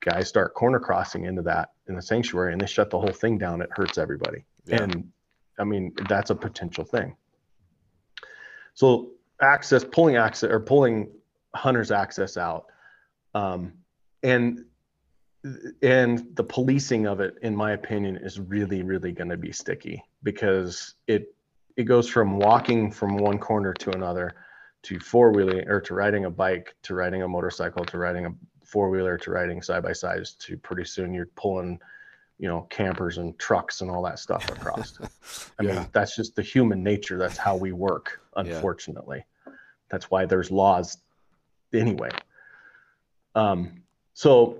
[0.00, 3.38] Guys start corner crossing into that in the sanctuary and they shut the whole thing
[3.38, 3.62] down.
[3.62, 4.44] It hurts everybody.
[4.66, 4.82] Yeah.
[4.82, 5.10] and
[5.58, 7.16] I mean, that's a potential thing.
[8.74, 9.10] So
[9.40, 11.08] access, pulling access or pulling
[11.54, 12.66] hunters access out,
[13.34, 13.72] um,
[14.22, 14.64] and
[15.82, 20.02] and the policing of it, in my opinion, is really, really going to be sticky
[20.22, 21.34] because it
[21.76, 24.34] it goes from walking from one corner to another
[24.82, 28.30] to four wheeling or to riding a bike to riding a motorcycle to riding a
[28.64, 31.78] four wheeler to riding side by sides to pretty soon you're pulling
[32.38, 34.98] you know campers and trucks and all that stuff across
[35.58, 35.74] i yeah.
[35.74, 39.52] mean that's just the human nature that's how we work unfortunately yeah.
[39.90, 40.98] that's why there's laws
[41.72, 42.10] anyway
[43.36, 43.82] um,
[44.12, 44.58] so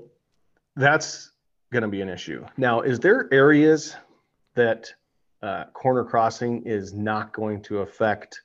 [0.77, 1.33] that's
[1.73, 3.97] going to be an issue now is there areas
[4.55, 4.93] that
[5.43, 8.41] uh, corner crossing is not going to affect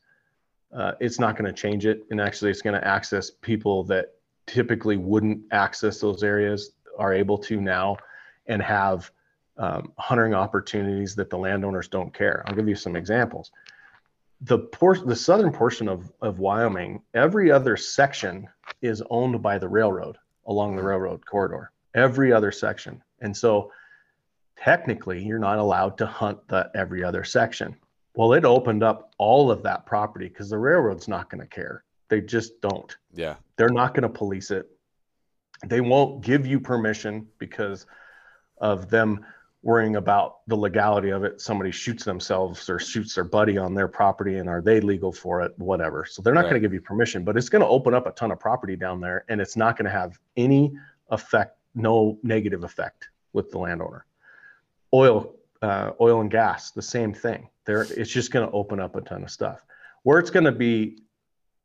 [0.76, 4.14] uh, it's not going to change it and actually it's going to access people that
[4.48, 7.96] typically wouldn't access those areas are able to now
[8.48, 9.12] and have
[9.58, 12.44] um, hunting opportunities that the landowners don't care.
[12.48, 13.52] I'll give you some examples.
[14.42, 18.48] The por- the southern portion of, of Wyoming, every other section
[18.82, 20.18] is owned by the railroad
[20.48, 21.72] along the railroad corridor.
[21.96, 23.02] Every other section.
[23.20, 23.72] And so
[24.56, 27.76] technically you're not allowed to hunt the every other section.
[28.16, 31.84] Well, it opened up all of that property because the railroad's not going to care.
[32.10, 32.96] They just don't.
[33.14, 33.36] Yeah.
[33.56, 34.70] They're not going to police it.
[35.66, 37.86] They won't give you permission because
[38.60, 39.26] of them
[39.62, 41.42] worrying about the legality of it.
[41.42, 45.42] Somebody shoots themselves or shoots their buddy on their property, and are they legal for
[45.42, 45.52] it?
[45.58, 46.06] Whatever.
[46.06, 46.52] So they're not right.
[46.52, 48.76] going to give you permission, but it's going to open up a ton of property
[48.76, 50.74] down there, and it's not going to have any
[51.10, 54.06] effect, no negative effect with the landowner.
[54.94, 57.50] Oil, uh, oil and gas, the same thing.
[57.66, 59.64] There, it's just going to open up a ton of stuff.
[60.04, 61.04] Where it's going to be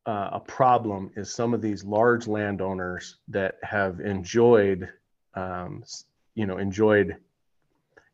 [0.07, 4.91] uh, a problem is some of these large landowners that have enjoyed,
[5.35, 5.83] um,
[6.35, 7.17] you know, enjoyed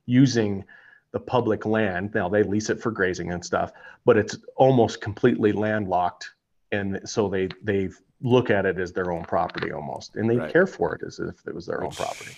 [0.06, 0.64] using
[1.12, 2.14] the public land.
[2.14, 3.72] Now they lease it for grazing and stuff,
[4.04, 6.30] but it's almost completely landlocked,
[6.70, 7.88] and so they they
[8.22, 10.52] look at it as their own property almost, and they right.
[10.52, 12.36] care for it as if it was their Which own property.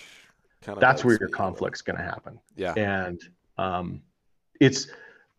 [0.79, 2.39] That's where your conflict's going to happen.
[2.55, 3.21] Yeah, and
[3.57, 4.01] um,
[4.59, 4.87] it's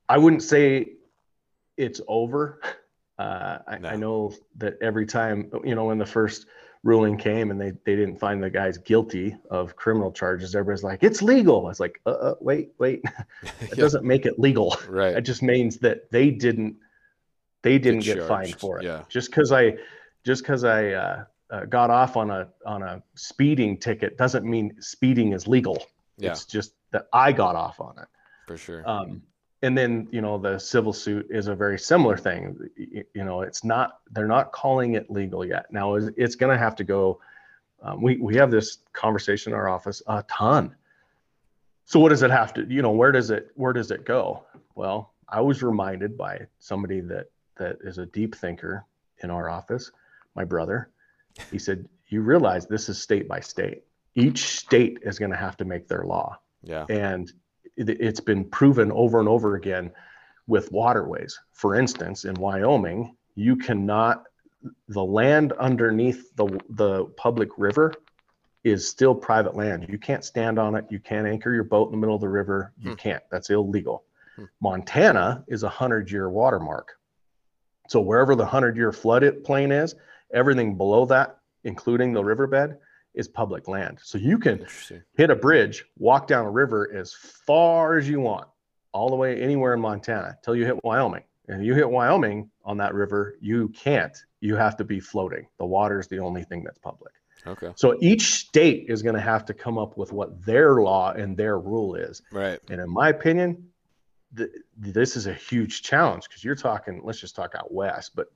[0.09, 0.93] I wouldn't say
[1.77, 2.61] it's over.
[3.19, 3.89] Uh, I, no.
[3.89, 6.47] I know that every time you know when the first
[6.85, 11.03] ruling came and they, they didn't find the guys guilty of criminal charges, everybody's like,
[11.03, 11.65] it's legal.
[11.65, 13.03] I was like, uh, uh wait, wait,
[13.43, 13.75] it yeah.
[13.75, 14.77] doesn't make it legal.
[14.87, 15.17] Right.
[15.17, 16.77] It just means that they didn't,
[17.63, 18.85] they didn't get, get fined for it.
[18.85, 19.03] Yeah.
[19.09, 19.79] Just cause I,
[20.25, 24.75] just cause I, uh, uh, got off on a, on a speeding ticket doesn't mean
[24.81, 25.87] speeding is legal.
[26.17, 26.31] Yeah.
[26.31, 28.09] It's just that I got off on it.
[28.47, 28.89] For sure.
[28.89, 29.23] Um,
[29.63, 33.65] and then you know the civil suit is a very similar thing you know it's
[33.65, 37.19] not they're not calling it legal yet now it's going to have to go
[37.83, 40.77] um, we, we have this conversation in our office a ton
[41.87, 44.45] so what does it have to you know where does it where does it go
[44.75, 48.85] well i was reminded by somebody that that is a deep thinker
[49.23, 49.91] in our office,
[50.35, 50.91] my brother.
[51.51, 53.85] He said, "You realize this is state by state.
[54.15, 56.87] Each state is going to have to make their law." Yeah.
[56.89, 57.33] And
[57.77, 59.91] it, it's been proven over and over again
[60.47, 61.39] with waterways.
[61.53, 64.25] For instance, in Wyoming, you cannot
[64.89, 67.93] the land underneath the the public river
[68.63, 69.87] is still private land.
[69.89, 70.87] You can't stand on it.
[70.89, 72.73] You can't anchor your boat in the middle of the river.
[72.79, 72.97] You hmm.
[72.97, 73.23] can't.
[73.31, 74.05] That's illegal.
[74.37, 74.45] Hmm.
[74.61, 76.93] Montana is a hundred year watermark.
[77.89, 79.95] So wherever the hundred year flood plain is,
[80.33, 82.79] everything below that, including the riverbed,
[83.15, 83.99] is public land.
[84.03, 84.67] So you can
[85.17, 88.49] hit a bridge, walk down a river as far as you want,
[88.93, 91.23] all the way anywhere in Montana till you hit Wyoming.
[91.49, 94.17] And you hit Wyoming on that river, you can't.
[94.41, 95.47] You have to be floating.
[95.59, 97.13] The water is the only thing that's public.
[97.47, 97.73] Okay.
[97.77, 101.37] So each state is going to have to come up with what their law and
[101.37, 102.23] their rule is.
[102.33, 102.59] Right.
[102.71, 103.69] And in my opinion,
[104.37, 108.29] th- this is a huge challenge because you're talking, let's just talk out west, but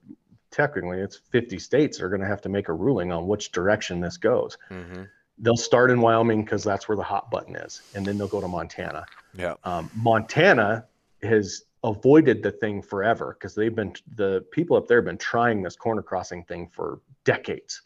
[0.51, 3.99] technically it's 50 states are going to have to make a ruling on which direction
[3.99, 4.57] this goes.
[4.69, 5.03] Mm-hmm.
[5.39, 8.41] They'll start in Wyoming because that's where the hot button is, and then they'll go
[8.41, 9.05] to Montana.
[9.33, 9.55] Yeah.
[9.63, 10.85] Um, Montana
[11.23, 15.63] has avoided the thing forever because they've been the people up there have been trying
[15.63, 17.81] this corner crossing thing for decades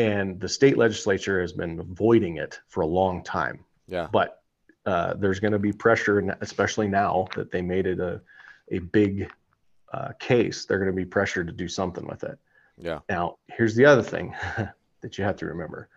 [0.00, 3.64] and the state legislature has been avoiding it for a long time.
[3.86, 4.08] Yeah.
[4.10, 4.42] But
[4.86, 8.20] uh, there's going to be pressure, especially now that they made it a
[8.72, 9.30] a big
[9.92, 10.64] uh, case.
[10.64, 12.38] They're going to be pressured to do something with it.
[12.76, 13.00] Yeah.
[13.08, 14.34] Now, here's the other thing
[15.00, 15.88] that you have to remember: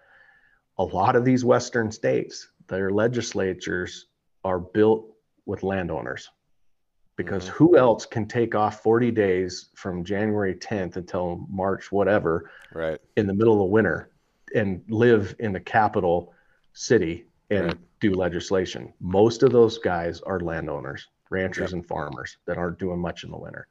[0.77, 4.07] a lot of these western states, their legislatures
[4.43, 5.13] are built
[5.45, 6.29] with landowners
[7.15, 7.55] because mm-hmm.
[7.55, 13.27] who else can take off 40 days from January 10th until March whatever right in
[13.27, 14.09] the middle of the winter
[14.55, 16.33] and live in the capital
[16.73, 17.77] city and right.
[17.99, 21.73] do legislation most of those guys are landowners ranchers yep.
[21.73, 23.67] and farmers that aren't doing much in the winter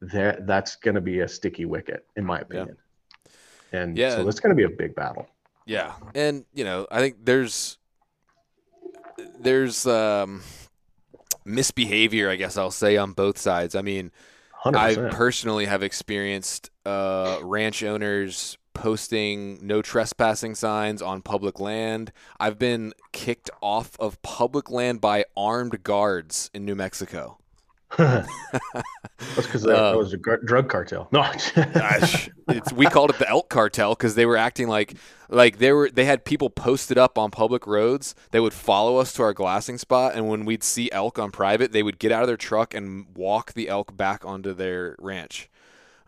[0.00, 2.76] that that's going to be a sticky wicket in my opinion
[3.26, 3.80] yeah.
[3.80, 4.16] and yeah.
[4.16, 5.26] so it's going to be a big battle
[5.66, 7.78] yeah and you know i think there's
[9.38, 10.42] there's um
[11.44, 13.74] misbehavior, I guess I'll say, on both sides.
[13.74, 14.10] I mean,
[14.64, 14.76] 100%.
[14.76, 22.12] I personally have experienced uh, ranch owners posting no trespassing signs on public land.
[22.38, 27.38] I've been kicked off of public land by armed guards in New Mexico.
[27.98, 28.28] That's
[29.36, 31.08] because that, um, was a drug cartel.
[31.12, 31.22] No,
[31.74, 32.30] gosh,
[32.74, 34.94] we called it the elk cartel because they were acting like
[35.28, 38.14] like they were they had people posted up on public roads.
[38.30, 41.72] They would follow us to our glassing spot, and when we'd see elk on private,
[41.72, 45.50] they would get out of their truck and walk the elk back onto their ranch.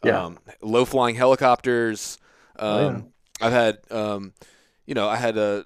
[0.04, 0.24] Yeah.
[0.24, 2.18] Um, low flying helicopters.
[2.58, 2.86] Um, oh, yeah.
[2.86, 4.34] Um, I've had, um,
[4.86, 5.64] you know, I had a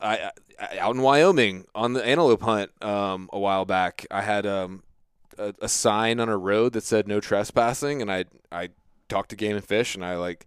[0.00, 4.06] I, I, out in Wyoming on the antelope hunt um, a while back.
[4.10, 4.82] I had um,
[5.38, 8.70] a, a, sign on a road that said no trespassing, and I I
[9.08, 10.44] talked to Game and Fish, and I like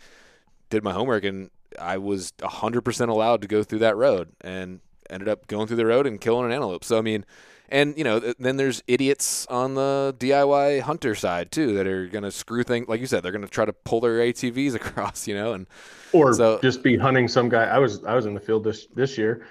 [0.69, 4.79] did my homework, and I was hundred percent allowed to go through that road, and
[5.09, 6.83] ended up going through the road and killing an antelope.
[6.83, 7.25] So I mean,
[7.69, 12.23] and you know, then there's idiots on the DIY hunter side too that are going
[12.23, 12.87] to screw things.
[12.87, 15.67] Like you said, they're going to try to pull their ATVs across, you know, and
[16.13, 17.63] or so, just be hunting some guy.
[17.63, 19.45] I was I was in the field this this year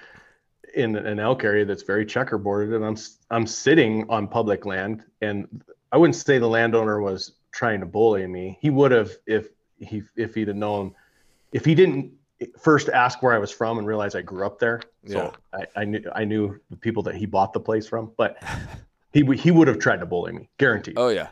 [0.75, 2.97] in an elk area that's very checkerboarded, and I'm
[3.29, 8.25] I'm sitting on public land, and I wouldn't say the landowner was trying to bully
[8.27, 8.57] me.
[8.61, 10.93] He would have if he if he'd have known
[11.51, 12.11] if he didn't
[12.59, 14.81] first ask where I was from and realize I grew up there.
[15.07, 15.65] So yeah.
[15.75, 18.41] I, I knew I knew the people that he bought the place from, but
[19.13, 20.95] he he would have tried to bully me, guaranteed.
[20.97, 21.29] Oh yeah.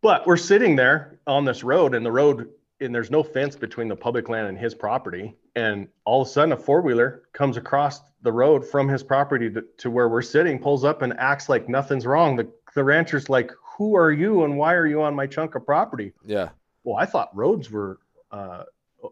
[0.00, 2.48] But we're sitting there on this road, and the road
[2.80, 5.36] and there's no fence between the public land and his property.
[5.54, 9.50] And all of a sudden, a four wheeler comes across the road from his property
[9.50, 12.36] to, to, where we're sitting, pulls up and acts like nothing's wrong.
[12.36, 15.66] The, the rancher's like, Who are you and why are you on my chunk of
[15.66, 16.12] property?
[16.24, 16.50] Yeah.
[16.84, 17.98] Well, I thought roads were
[18.30, 18.64] uh,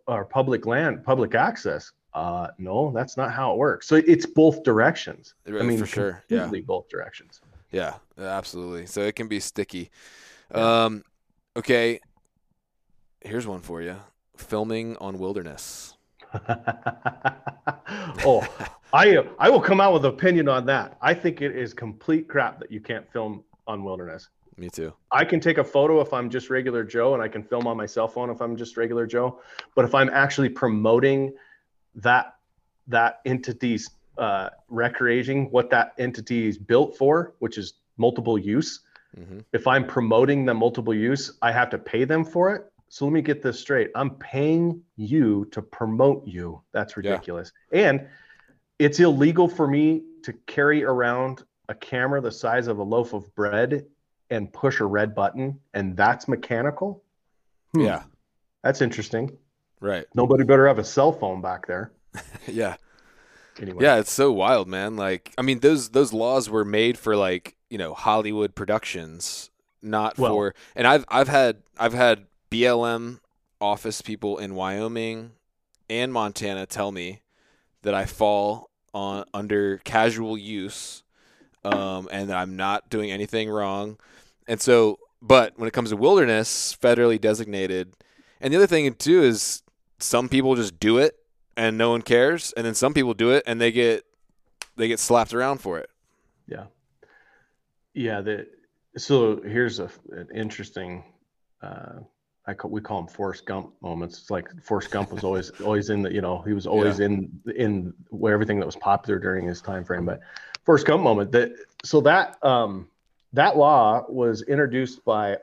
[0.06, 1.92] are public land, public access.
[2.14, 3.86] Uh, no, that's not how it works.
[3.86, 5.34] So it's both directions.
[5.46, 6.24] I mean, for sure.
[6.28, 6.50] Yeah.
[6.66, 7.40] Both directions.
[7.70, 8.86] Yeah, absolutely.
[8.86, 9.90] So it can be sticky.
[10.50, 10.84] Yeah.
[10.84, 11.04] Um,
[11.56, 12.00] okay
[13.22, 13.96] Here's one for you.
[14.36, 15.96] Filming on wilderness.
[18.24, 18.46] oh,
[18.92, 20.96] I I will come out with an opinion on that.
[21.00, 24.28] I think it is complete crap that you can't film on wilderness.
[24.56, 24.92] Me too.
[25.10, 27.76] I can take a photo if I'm just regular Joe, and I can film on
[27.76, 29.40] my cell phone if I'm just regular Joe.
[29.74, 31.32] But if I'm actually promoting
[31.94, 32.34] that
[32.86, 38.80] that entity's uh, recreating, what that entity is built for, which is multiple use.
[39.18, 39.38] Mm-hmm.
[39.52, 42.70] If I'm promoting the multiple use, I have to pay them for it.
[42.90, 43.90] So let me get this straight.
[43.94, 46.60] I'm paying you to promote you.
[46.72, 47.52] That's ridiculous.
[47.72, 47.88] Yeah.
[47.88, 48.08] And
[48.80, 53.32] it's illegal for me to carry around a camera the size of a loaf of
[53.36, 53.86] bread
[54.28, 57.04] and push a red button and that's mechanical.
[57.74, 57.82] Hmm.
[57.82, 58.02] Yeah.
[58.64, 59.38] That's interesting.
[59.78, 60.06] Right.
[60.16, 61.92] Nobody better have a cell phone back there.
[62.48, 62.74] yeah.
[63.60, 63.84] Anyway.
[63.84, 64.96] Yeah, it's so wild, man.
[64.96, 69.50] Like, I mean, those those laws were made for like you know Hollywood productions,
[69.82, 70.54] not well, for.
[70.74, 73.20] And I've I've had I've had BLM
[73.60, 75.32] office people in Wyoming
[75.88, 77.20] and Montana tell me
[77.82, 81.02] that I fall on under casual use,
[81.64, 83.98] um, and that I'm not doing anything wrong.
[84.46, 87.94] And so, but when it comes to wilderness, federally designated,
[88.40, 89.62] and the other thing too is
[89.98, 91.16] some people just do it
[91.56, 94.04] and no one cares, and then some people do it and they get
[94.76, 95.90] they get slapped around for it.
[96.46, 96.64] Yeah,
[97.94, 98.20] yeah.
[98.20, 98.46] The
[98.96, 101.04] so here's a an interesting.
[101.62, 102.00] Uh,
[102.46, 104.18] I call, we call them Forrest Gump moments.
[104.18, 107.06] It's like Forrest Gump was always always in the you know he was always yeah.
[107.06, 110.04] in in where everything that was popular during his time frame.
[110.04, 110.20] But
[110.64, 111.52] Forrest Gump moment that
[111.84, 112.88] so that um
[113.32, 115.36] that law was introduced by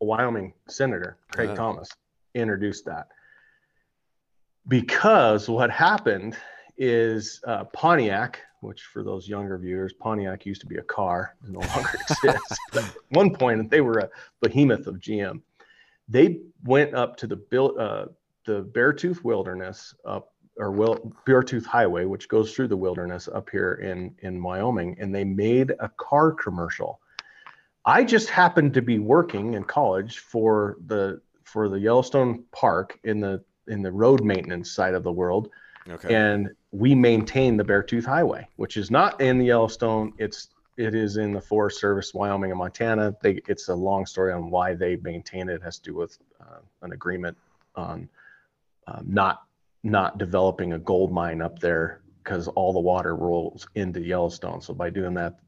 [0.00, 1.56] a Wyoming senator Craig uh-huh.
[1.56, 1.88] Thomas
[2.34, 3.08] introduced that
[4.68, 6.36] because what happened
[6.76, 11.60] is uh, Pontiac, which for those younger viewers, Pontiac used to be a car, no
[11.60, 12.58] longer exists.
[12.74, 15.40] At one point, they were a behemoth of GM.
[16.08, 17.36] They went up to the
[17.78, 18.06] uh,
[18.46, 23.74] the Beartooth Wilderness up or Will, Beartooth Highway, which goes through the wilderness up here
[23.74, 27.00] in in Wyoming, and they made a car commercial.
[27.84, 33.20] I just happened to be working in college for the for the Yellowstone Park in
[33.20, 35.50] the in the road maintenance side of the world.
[35.88, 36.14] Okay.
[36.14, 40.12] And we maintain the Beartooth Highway, which is not in the Yellowstone.
[40.18, 43.14] It's it is in the Forest Service, Wyoming and Montana.
[43.22, 45.54] They, it's a long story on why they maintain it.
[45.54, 47.36] it has to do with uh, an agreement
[47.76, 48.08] on
[48.86, 49.42] um, not
[49.82, 54.60] not developing a gold mine up there because all the water rolls into Yellowstone.
[54.62, 55.38] So by doing that,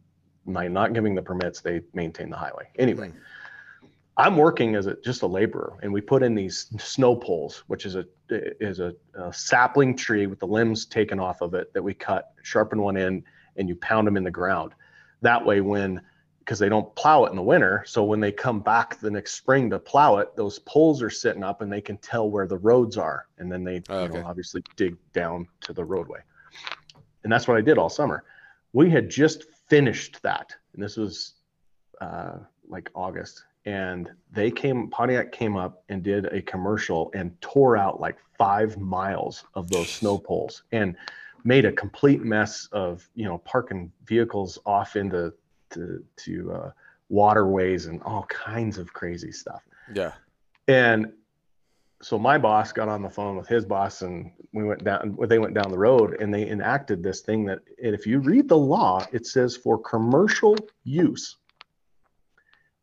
[0.47, 2.69] by not giving the permits, they maintain the highway.
[2.79, 3.87] Anyway, mm-hmm.
[4.19, 7.85] I'm working as a just a laborer, and we put in these snow poles, which
[7.85, 11.83] is a is a, a, sapling tree with the limbs taken off of it that
[11.83, 13.25] we cut, sharpen one end,
[13.57, 14.73] and you pound them in the ground.
[15.23, 16.01] That way, when
[16.41, 19.33] because they don't plow it in the winter, so when they come back the next
[19.33, 22.59] spring to plow it, those poles are sitting up, and they can tell where the
[22.59, 24.15] roads are, and then they oh, okay.
[24.15, 26.21] you know, obviously dig down to the roadway.
[27.25, 28.23] And that's what I did all summer.
[28.73, 31.35] We had just finished that, and this was
[32.01, 32.39] uh,
[32.69, 38.01] like August and they came pontiac came up and did a commercial and tore out
[38.01, 40.97] like five miles of those snow poles and
[41.47, 45.33] made a complete mess of you know parking vehicles off into
[45.71, 46.71] to, to uh,
[47.09, 49.63] waterways and all kinds of crazy stuff.
[49.95, 50.13] Yeah.
[50.69, 51.13] And
[52.03, 55.39] so my boss got on the phone with his boss and we went down they
[55.39, 59.05] went down the road and they enacted this thing that if you read the law
[59.13, 61.37] it says for commercial use.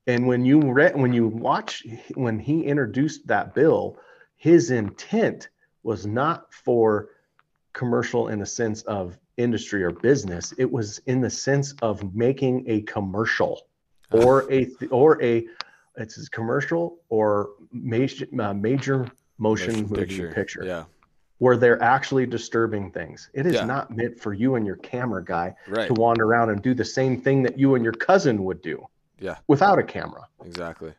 [0.05, 1.85] And when you read, when you watch,
[2.15, 3.97] when he introduced that bill,
[4.35, 5.47] his intent
[5.83, 7.09] was not for
[7.73, 10.53] commercial in the sense of industry or business.
[10.57, 13.67] It was in the sense of making a commercial
[14.11, 15.45] or a or a
[15.97, 19.07] it's a commercial or major uh, major
[19.37, 20.31] motion, motion movie picture.
[20.33, 20.63] picture.
[20.65, 20.83] Yeah.
[21.39, 23.29] Where they're actually disturbing things.
[23.33, 23.65] It is yeah.
[23.65, 25.87] not meant for you and your camera guy right.
[25.87, 28.85] to wander around and do the same thing that you and your cousin would do.
[29.19, 29.37] Yeah.
[29.47, 30.27] Without a camera.
[30.45, 30.93] Exactly.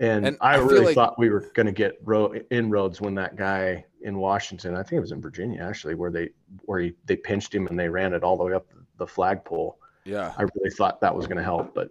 [0.00, 0.94] And, and I, I really like...
[0.94, 4.94] thought we were going to get ro- inroads when that guy in Washington, I think
[4.94, 6.30] it was in Virginia actually, where they
[6.66, 8.66] where he they pinched him and they ran it all the way up
[8.98, 9.78] the flagpole.
[10.04, 10.32] Yeah.
[10.38, 11.90] I really thought that was going to help, but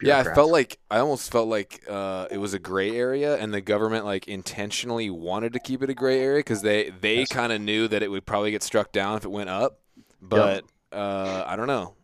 [0.00, 3.52] yeah, I felt like I almost felt like uh, it was a gray area, and
[3.52, 7.28] the government like intentionally wanted to keep it a gray area because they they yes.
[7.28, 9.80] kind of knew that it would probably get struck down if it went up.
[10.20, 11.00] But yep.
[11.00, 11.94] uh, I don't know.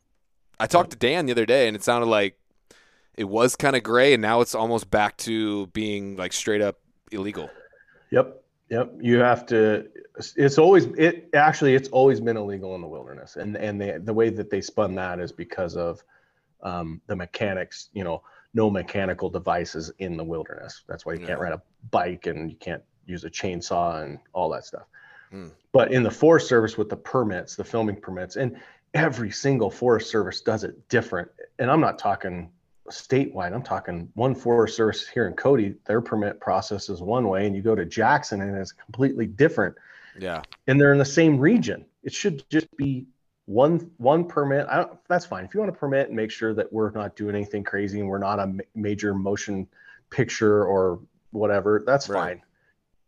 [0.59, 2.37] I talked to Dan the other day, and it sounded like
[3.17, 6.79] it was kind of gray, and now it's almost back to being like straight up
[7.13, 7.51] illegal.
[8.11, 8.93] Yep, yep.
[9.01, 9.87] You have to.
[10.37, 14.13] It's always it actually it's always been illegal in the wilderness, and and the the
[14.13, 16.03] way that they spun that is because of
[16.63, 17.91] um, the mechanics.
[17.93, 18.23] You know,
[18.55, 20.83] no mechanical devices in the wilderness.
[20.87, 24.49] That's why you can't ride a bike and you can't use a chainsaw and all
[24.51, 24.85] that stuff.
[25.33, 25.51] Mm.
[25.73, 28.57] But in the Forest Service with the permits, the filming permits, and
[28.95, 31.29] every single Forest Service does it different.
[31.59, 32.51] And I'm not talking
[32.91, 33.55] statewide.
[33.55, 37.57] I'm talking one Forest Service here in Cody, their permit process is one way, and
[37.57, 39.75] you go to Jackson and it's completely different.
[40.19, 40.43] Yeah.
[40.67, 41.87] And they're in the same region.
[42.03, 43.07] It should just be
[43.47, 44.67] one one permit.
[44.71, 45.45] I don't, that's fine.
[45.45, 48.09] If you want to permit and make sure that we're not doing anything crazy and
[48.09, 49.67] we're not a major motion
[50.11, 52.39] picture or whatever, that's right.
[52.39, 52.43] fine.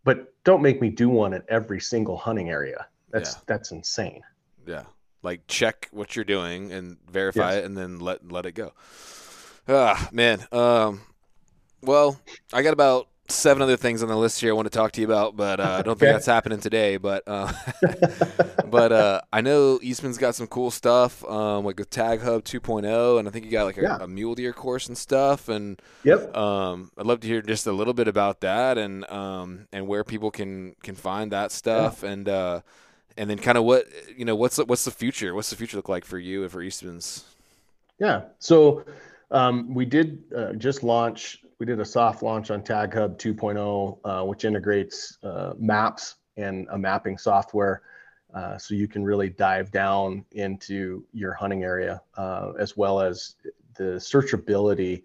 [0.05, 2.87] But don't make me do one at every single hunting area.
[3.11, 3.41] That's yeah.
[3.47, 4.23] that's insane.
[4.67, 4.85] Yeah.
[5.23, 7.63] Like check what you're doing and verify yes.
[7.63, 8.73] it and then let let it go.
[9.69, 10.47] Ah, man.
[10.53, 11.01] Um,
[11.83, 12.21] well,
[12.53, 15.01] I got about seven other things on the list here I want to talk to
[15.01, 16.97] you about, but uh, I don't think that's happening today.
[16.97, 17.53] But uh,
[18.67, 23.19] but uh, I know Eastman's got some cool stuff, um, like with Tag Hub 2.0,
[23.19, 23.99] and I think you got like a, yeah.
[24.01, 25.49] a mule deer course and stuff.
[25.49, 29.67] And yep, um, I'd love to hear just a little bit about that and um,
[29.73, 32.11] and where people can can find that stuff yeah.
[32.11, 32.61] and uh,
[33.17, 33.87] and then kind of what
[34.17, 35.35] you know what's what's the future?
[35.35, 37.25] What's the future look like for you and for Eastman's?
[37.99, 38.85] Yeah, so
[39.31, 43.99] um, we did uh, just launch we did a soft launch on Tag Hub 2.0,
[44.05, 47.83] uh, which integrates uh, maps and a mapping software.
[48.35, 53.37] Uh, so you can really dive down into your hunting area, uh, as well as
[53.77, 55.03] the searchability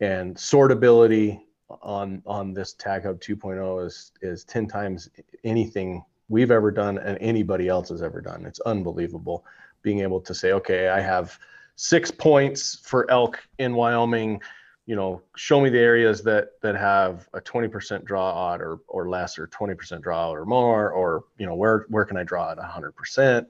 [0.00, 1.40] and sortability
[1.82, 5.08] on on this Tag Hub 2.0 is is 10 times
[5.44, 8.44] anything we've ever done and anybody else has ever done.
[8.44, 9.44] It's unbelievable
[9.82, 11.38] being able to say, okay, I have
[11.76, 14.40] six points for elk in Wyoming
[14.86, 19.08] you know, show me the areas that that have a 20% draw odd or or
[19.08, 22.58] less, or 20% draw or more, or you know, where where can I draw at
[22.58, 23.46] 100%?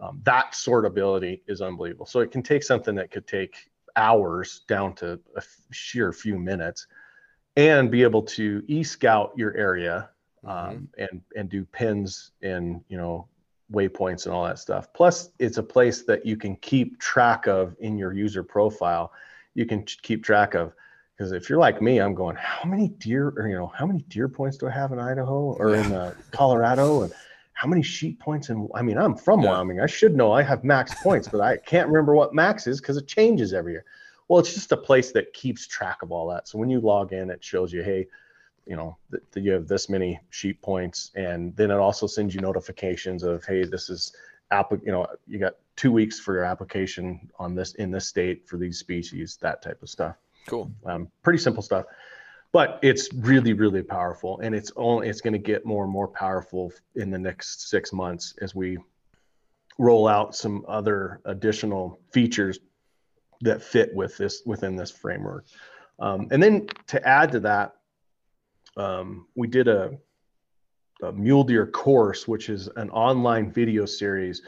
[0.00, 2.06] Um, that sortability is unbelievable.
[2.06, 6.88] So it can take something that could take hours down to a sheer few minutes,
[7.56, 10.10] and be able to e-scout your area
[10.44, 10.50] mm-hmm.
[10.50, 11.02] um, mm-hmm.
[11.04, 13.28] and and do pins and you know
[13.72, 14.92] waypoints and all that stuff.
[14.92, 19.12] Plus, it's a place that you can keep track of in your user profile
[19.54, 20.72] you can keep track of.
[21.16, 24.02] Because if you're like me, I'm going, how many deer, or you know, how many
[24.08, 27.12] deer points do I have in Idaho or in uh, Colorado, and
[27.52, 28.48] how many sheep points?
[28.48, 29.50] And I mean, I'm from yeah.
[29.50, 29.80] Wyoming.
[29.80, 32.96] I should know I have max points, but I can't remember what max is because
[32.96, 33.84] it changes every year.
[34.26, 36.48] Well, it's just a place that keeps track of all that.
[36.48, 38.08] So when you log in, it shows you, hey,
[38.66, 42.34] you know that, that you have this many sheep points and then it also sends
[42.34, 44.12] you notifications of hey this is
[44.50, 48.48] app you know you got two weeks for your application on this in this state
[48.48, 50.16] for these species, that type of stuff.
[50.46, 50.70] Cool.
[50.84, 51.86] Um, pretty simple stuff,
[52.52, 56.08] but it's really, really powerful, and it's only it's going to get more and more
[56.08, 58.78] powerful in the next six months as we
[59.78, 62.58] roll out some other additional features
[63.40, 65.46] that fit with this within this framework.
[65.98, 67.76] Um, and then to add to that,
[68.76, 69.96] um, we did a,
[71.02, 74.42] a mule deer course, which is an online video series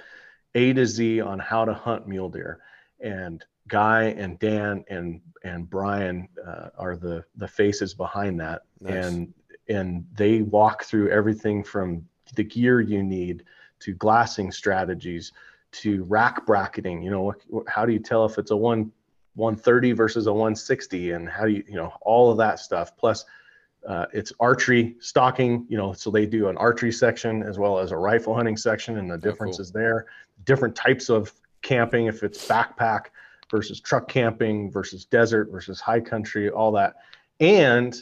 [0.55, 2.61] a to Z on how to hunt mule deer.
[3.01, 9.07] And Guy and Dan and and Brian uh, are the the faces behind that, nice.
[9.07, 9.35] and
[9.69, 13.45] and they walk through everything from the gear you need
[13.81, 15.33] to glassing strategies
[15.73, 17.03] to rack bracketing.
[17.03, 17.35] You know,
[17.67, 18.93] how do you tell if it's a one
[19.35, 22.97] 130 versus a 160, and how do you you know all of that stuff.
[22.97, 23.25] Plus,
[23.87, 25.67] uh, it's archery stalking.
[25.69, 28.99] You know, so they do an archery section as well as a rifle hunting section,
[28.99, 29.73] and the difference oh, cool.
[29.73, 30.07] there
[30.45, 31.33] different types of
[31.63, 33.07] camping, if it's backpack
[33.51, 36.97] versus truck camping versus desert versus high country, all that.
[37.41, 37.95] And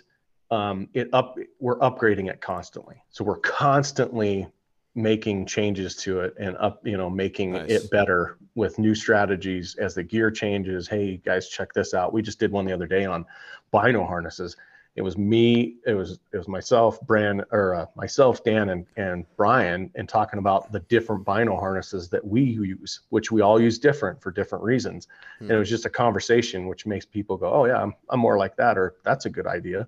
[0.50, 3.02] um, it up we're upgrading it constantly.
[3.10, 4.46] So we're constantly
[4.94, 7.70] making changes to it and up, you know, making nice.
[7.70, 10.86] it better with new strategies as the gear changes.
[10.86, 12.12] Hey guys, check this out.
[12.12, 13.24] We just did one the other day on
[13.70, 14.56] bino harnesses
[14.94, 19.24] it was me it was it was myself Bran or uh, myself Dan and and
[19.36, 23.78] Brian and talking about the different bino harnesses that we use which we all use
[23.78, 25.08] different for different reasons.
[25.38, 25.44] Hmm.
[25.44, 28.36] and it was just a conversation which makes people go oh yeah I'm, I'm more
[28.36, 29.86] like that or that's a good idea.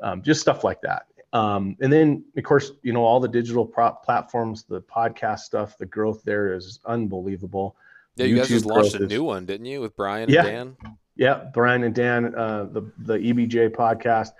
[0.00, 1.06] Um, just stuff like that.
[1.32, 5.78] Um, and then of course you know all the digital prop platforms the podcast stuff
[5.78, 7.76] the growth there is unbelievable.
[8.16, 10.76] Yeah you YouTube guys just launched a new one didn't you with Brian yeah, and
[10.76, 14.30] Dan yeah, Brian and Dan, uh, the the EBJ podcast,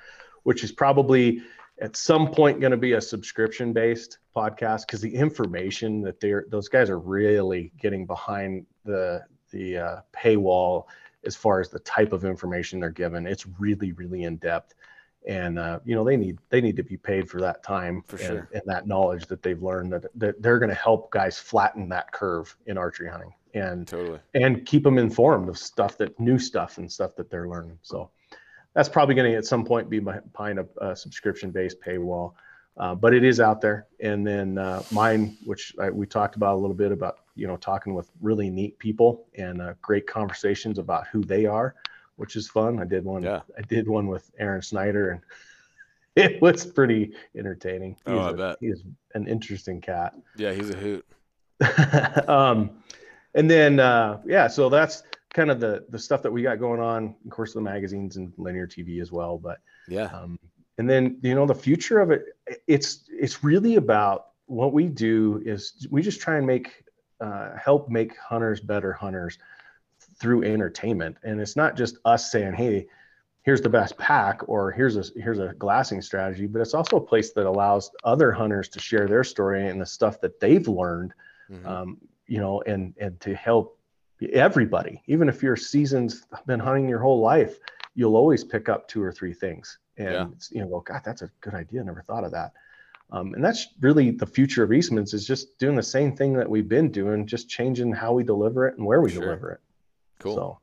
[0.43, 1.43] which is probably
[1.81, 6.47] at some point going to be a subscription based podcast because the information that they're
[6.49, 10.85] those guys are really getting behind the the uh, paywall
[11.25, 13.27] as far as the type of information they're given.
[13.27, 14.75] It's really really in depth,
[15.27, 18.17] and uh, you know they need they need to be paid for that time for
[18.17, 18.49] and, sure.
[18.53, 22.13] and that knowledge that they've learned that, that they're going to help guys flatten that
[22.13, 26.79] curve in archery hunting and totally and keep them informed of stuff that new stuff
[26.79, 27.79] and stuff that they're learning.
[27.83, 28.11] So
[28.75, 32.35] that's probably going to at some point be behind a, a subscription based paywall,
[32.77, 33.87] uh, but it is out there.
[34.01, 37.57] And then uh, mine, which I, we talked about a little bit about, you know,
[37.57, 41.75] talking with really neat people and uh, great conversations about who they are,
[42.17, 42.79] which is fun.
[42.79, 43.23] I did one.
[43.23, 43.41] Yeah.
[43.57, 45.21] I did one with Aron Snyder and.
[46.19, 47.91] It was pretty entertaining.
[48.07, 48.57] He's oh, I a, bet.
[48.59, 48.83] He's
[49.15, 50.15] an interesting cat.
[50.39, 51.05] Yeah, he's a hoot.
[52.27, 52.71] um,
[53.37, 56.81] and then uh, yeah, so that's kind of the the stuff that we got going
[56.81, 57.15] on.
[57.25, 59.39] Of course, the magazines and linear TV as well.
[59.39, 60.41] But yeah, um,
[60.79, 62.25] and then you know the future of it.
[62.67, 66.85] It's it's really about what we do is we just try and make
[67.21, 69.39] uh, help make hunters better hunters
[70.19, 71.19] through entertainment.
[71.23, 72.87] And it's not just us saying, "Hey,
[73.43, 77.07] here's the best pack," or "Here's a here's a glassing strategy," but it's also a
[77.07, 81.13] place that allows other hunters to share their story and the stuff that they've learned,
[81.51, 81.67] mm-hmm.
[81.67, 83.79] um, you know, and and to help
[84.33, 85.03] everybody.
[85.07, 86.15] Even if you're seasoned,
[86.47, 87.59] been hunting your whole life,
[87.95, 90.27] you'll always pick up two or three things, and yeah.
[90.51, 91.83] you know, go, God, that's a good idea.
[91.85, 92.53] Never thought of that.
[93.13, 96.49] Um, and that's really the future of Eastman's is just doing the same thing that
[96.49, 99.23] we've been doing, just changing how we deliver it and where we sure.
[99.23, 99.61] deliver it.
[100.19, 100.35] Cool.
[100.35, 100.59] So,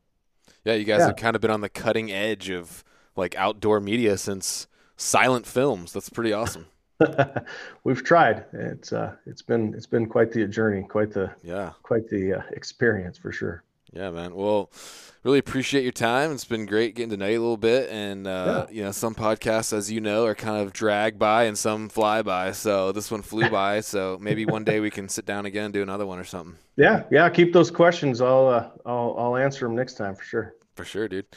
[0.66, 1.08] yeah, you guys yeah.
[1.08, 2.84] have kind of been on the cutting edge of
[3.16, 5.94] like outdoor media since silent films.
[5.94, 6.66] That's pretty awesome.
[7.84, 8.46] we've tried.
[8.54, 12.42] It's uh, it's been it's been quite the journey, quite the yeah, quite the uh,
[12.52, 13.64] experience for sure.
[13.94, 14.34] Yeah, man.
[14.34, 14.72] Well,
[15.24, 16.32] really appreciate your time.
[16.32, 17.90] It's been great getting to know you a little bit.
[17.92, 18.76] And, uh, yeah.
[18.76, 22.24] you know, some podcasts, as you know, are kind of drag by and some fly
[22.24, 22.54] by.
[22.54, 23.82] So this one flew by.
[23.82, 26.56] So maybe one day we can sit down again and do another one or something.
[26.76, 27.04] Yeah.
[27.12, 27.30] Yeah.
[27.30, 28.20] Keep those questions.
[28.20, 30.56] I'll, uh, I'll, I'll answer them next time for sure.
[30.76, 31.28] For sure, dude.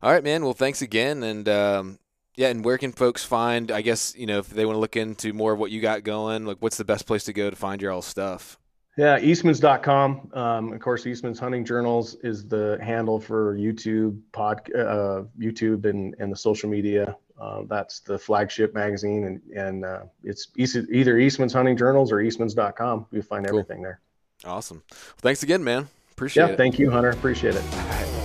[0.00, 0.44] All right, man.
[0.44, 1.24] Well, thanks again.
[1.24, 1.98] And, um,
[2.38, 3.72] yeah, and where can folks find?
[3.72, 6.04] I guess you know if they want to look into more of what you got
[6.04, 6.46] going.
[6.46, 8.56] Like, what's the best place to go to find your all stuff?
[8.96, 10.30] Yeah, Eastmans.com.
[10.34, 16.14] Um, of course, Eastman's Hunting Journals is the handle for YouTube, pod, uh, YouTube, and,
[16.20, 17.16] and the social media.
[17.40, 23.06] Uh, that's the flagship magazine, and and uh, it's either Eastman's Hunting Journals or Eastmans.com.
[23.10, 23.58] You find cool.
[23.58, 24.00] everything there.
[24.44, 24.84] Awesome.
[24.88, 25.88] Well, thanks again, man.
[26.12, 26.56] Appreciate yeah, it.
[26.56, 27.10] Thank you, Hunter.
[27.10, 28.17] Appreciate it.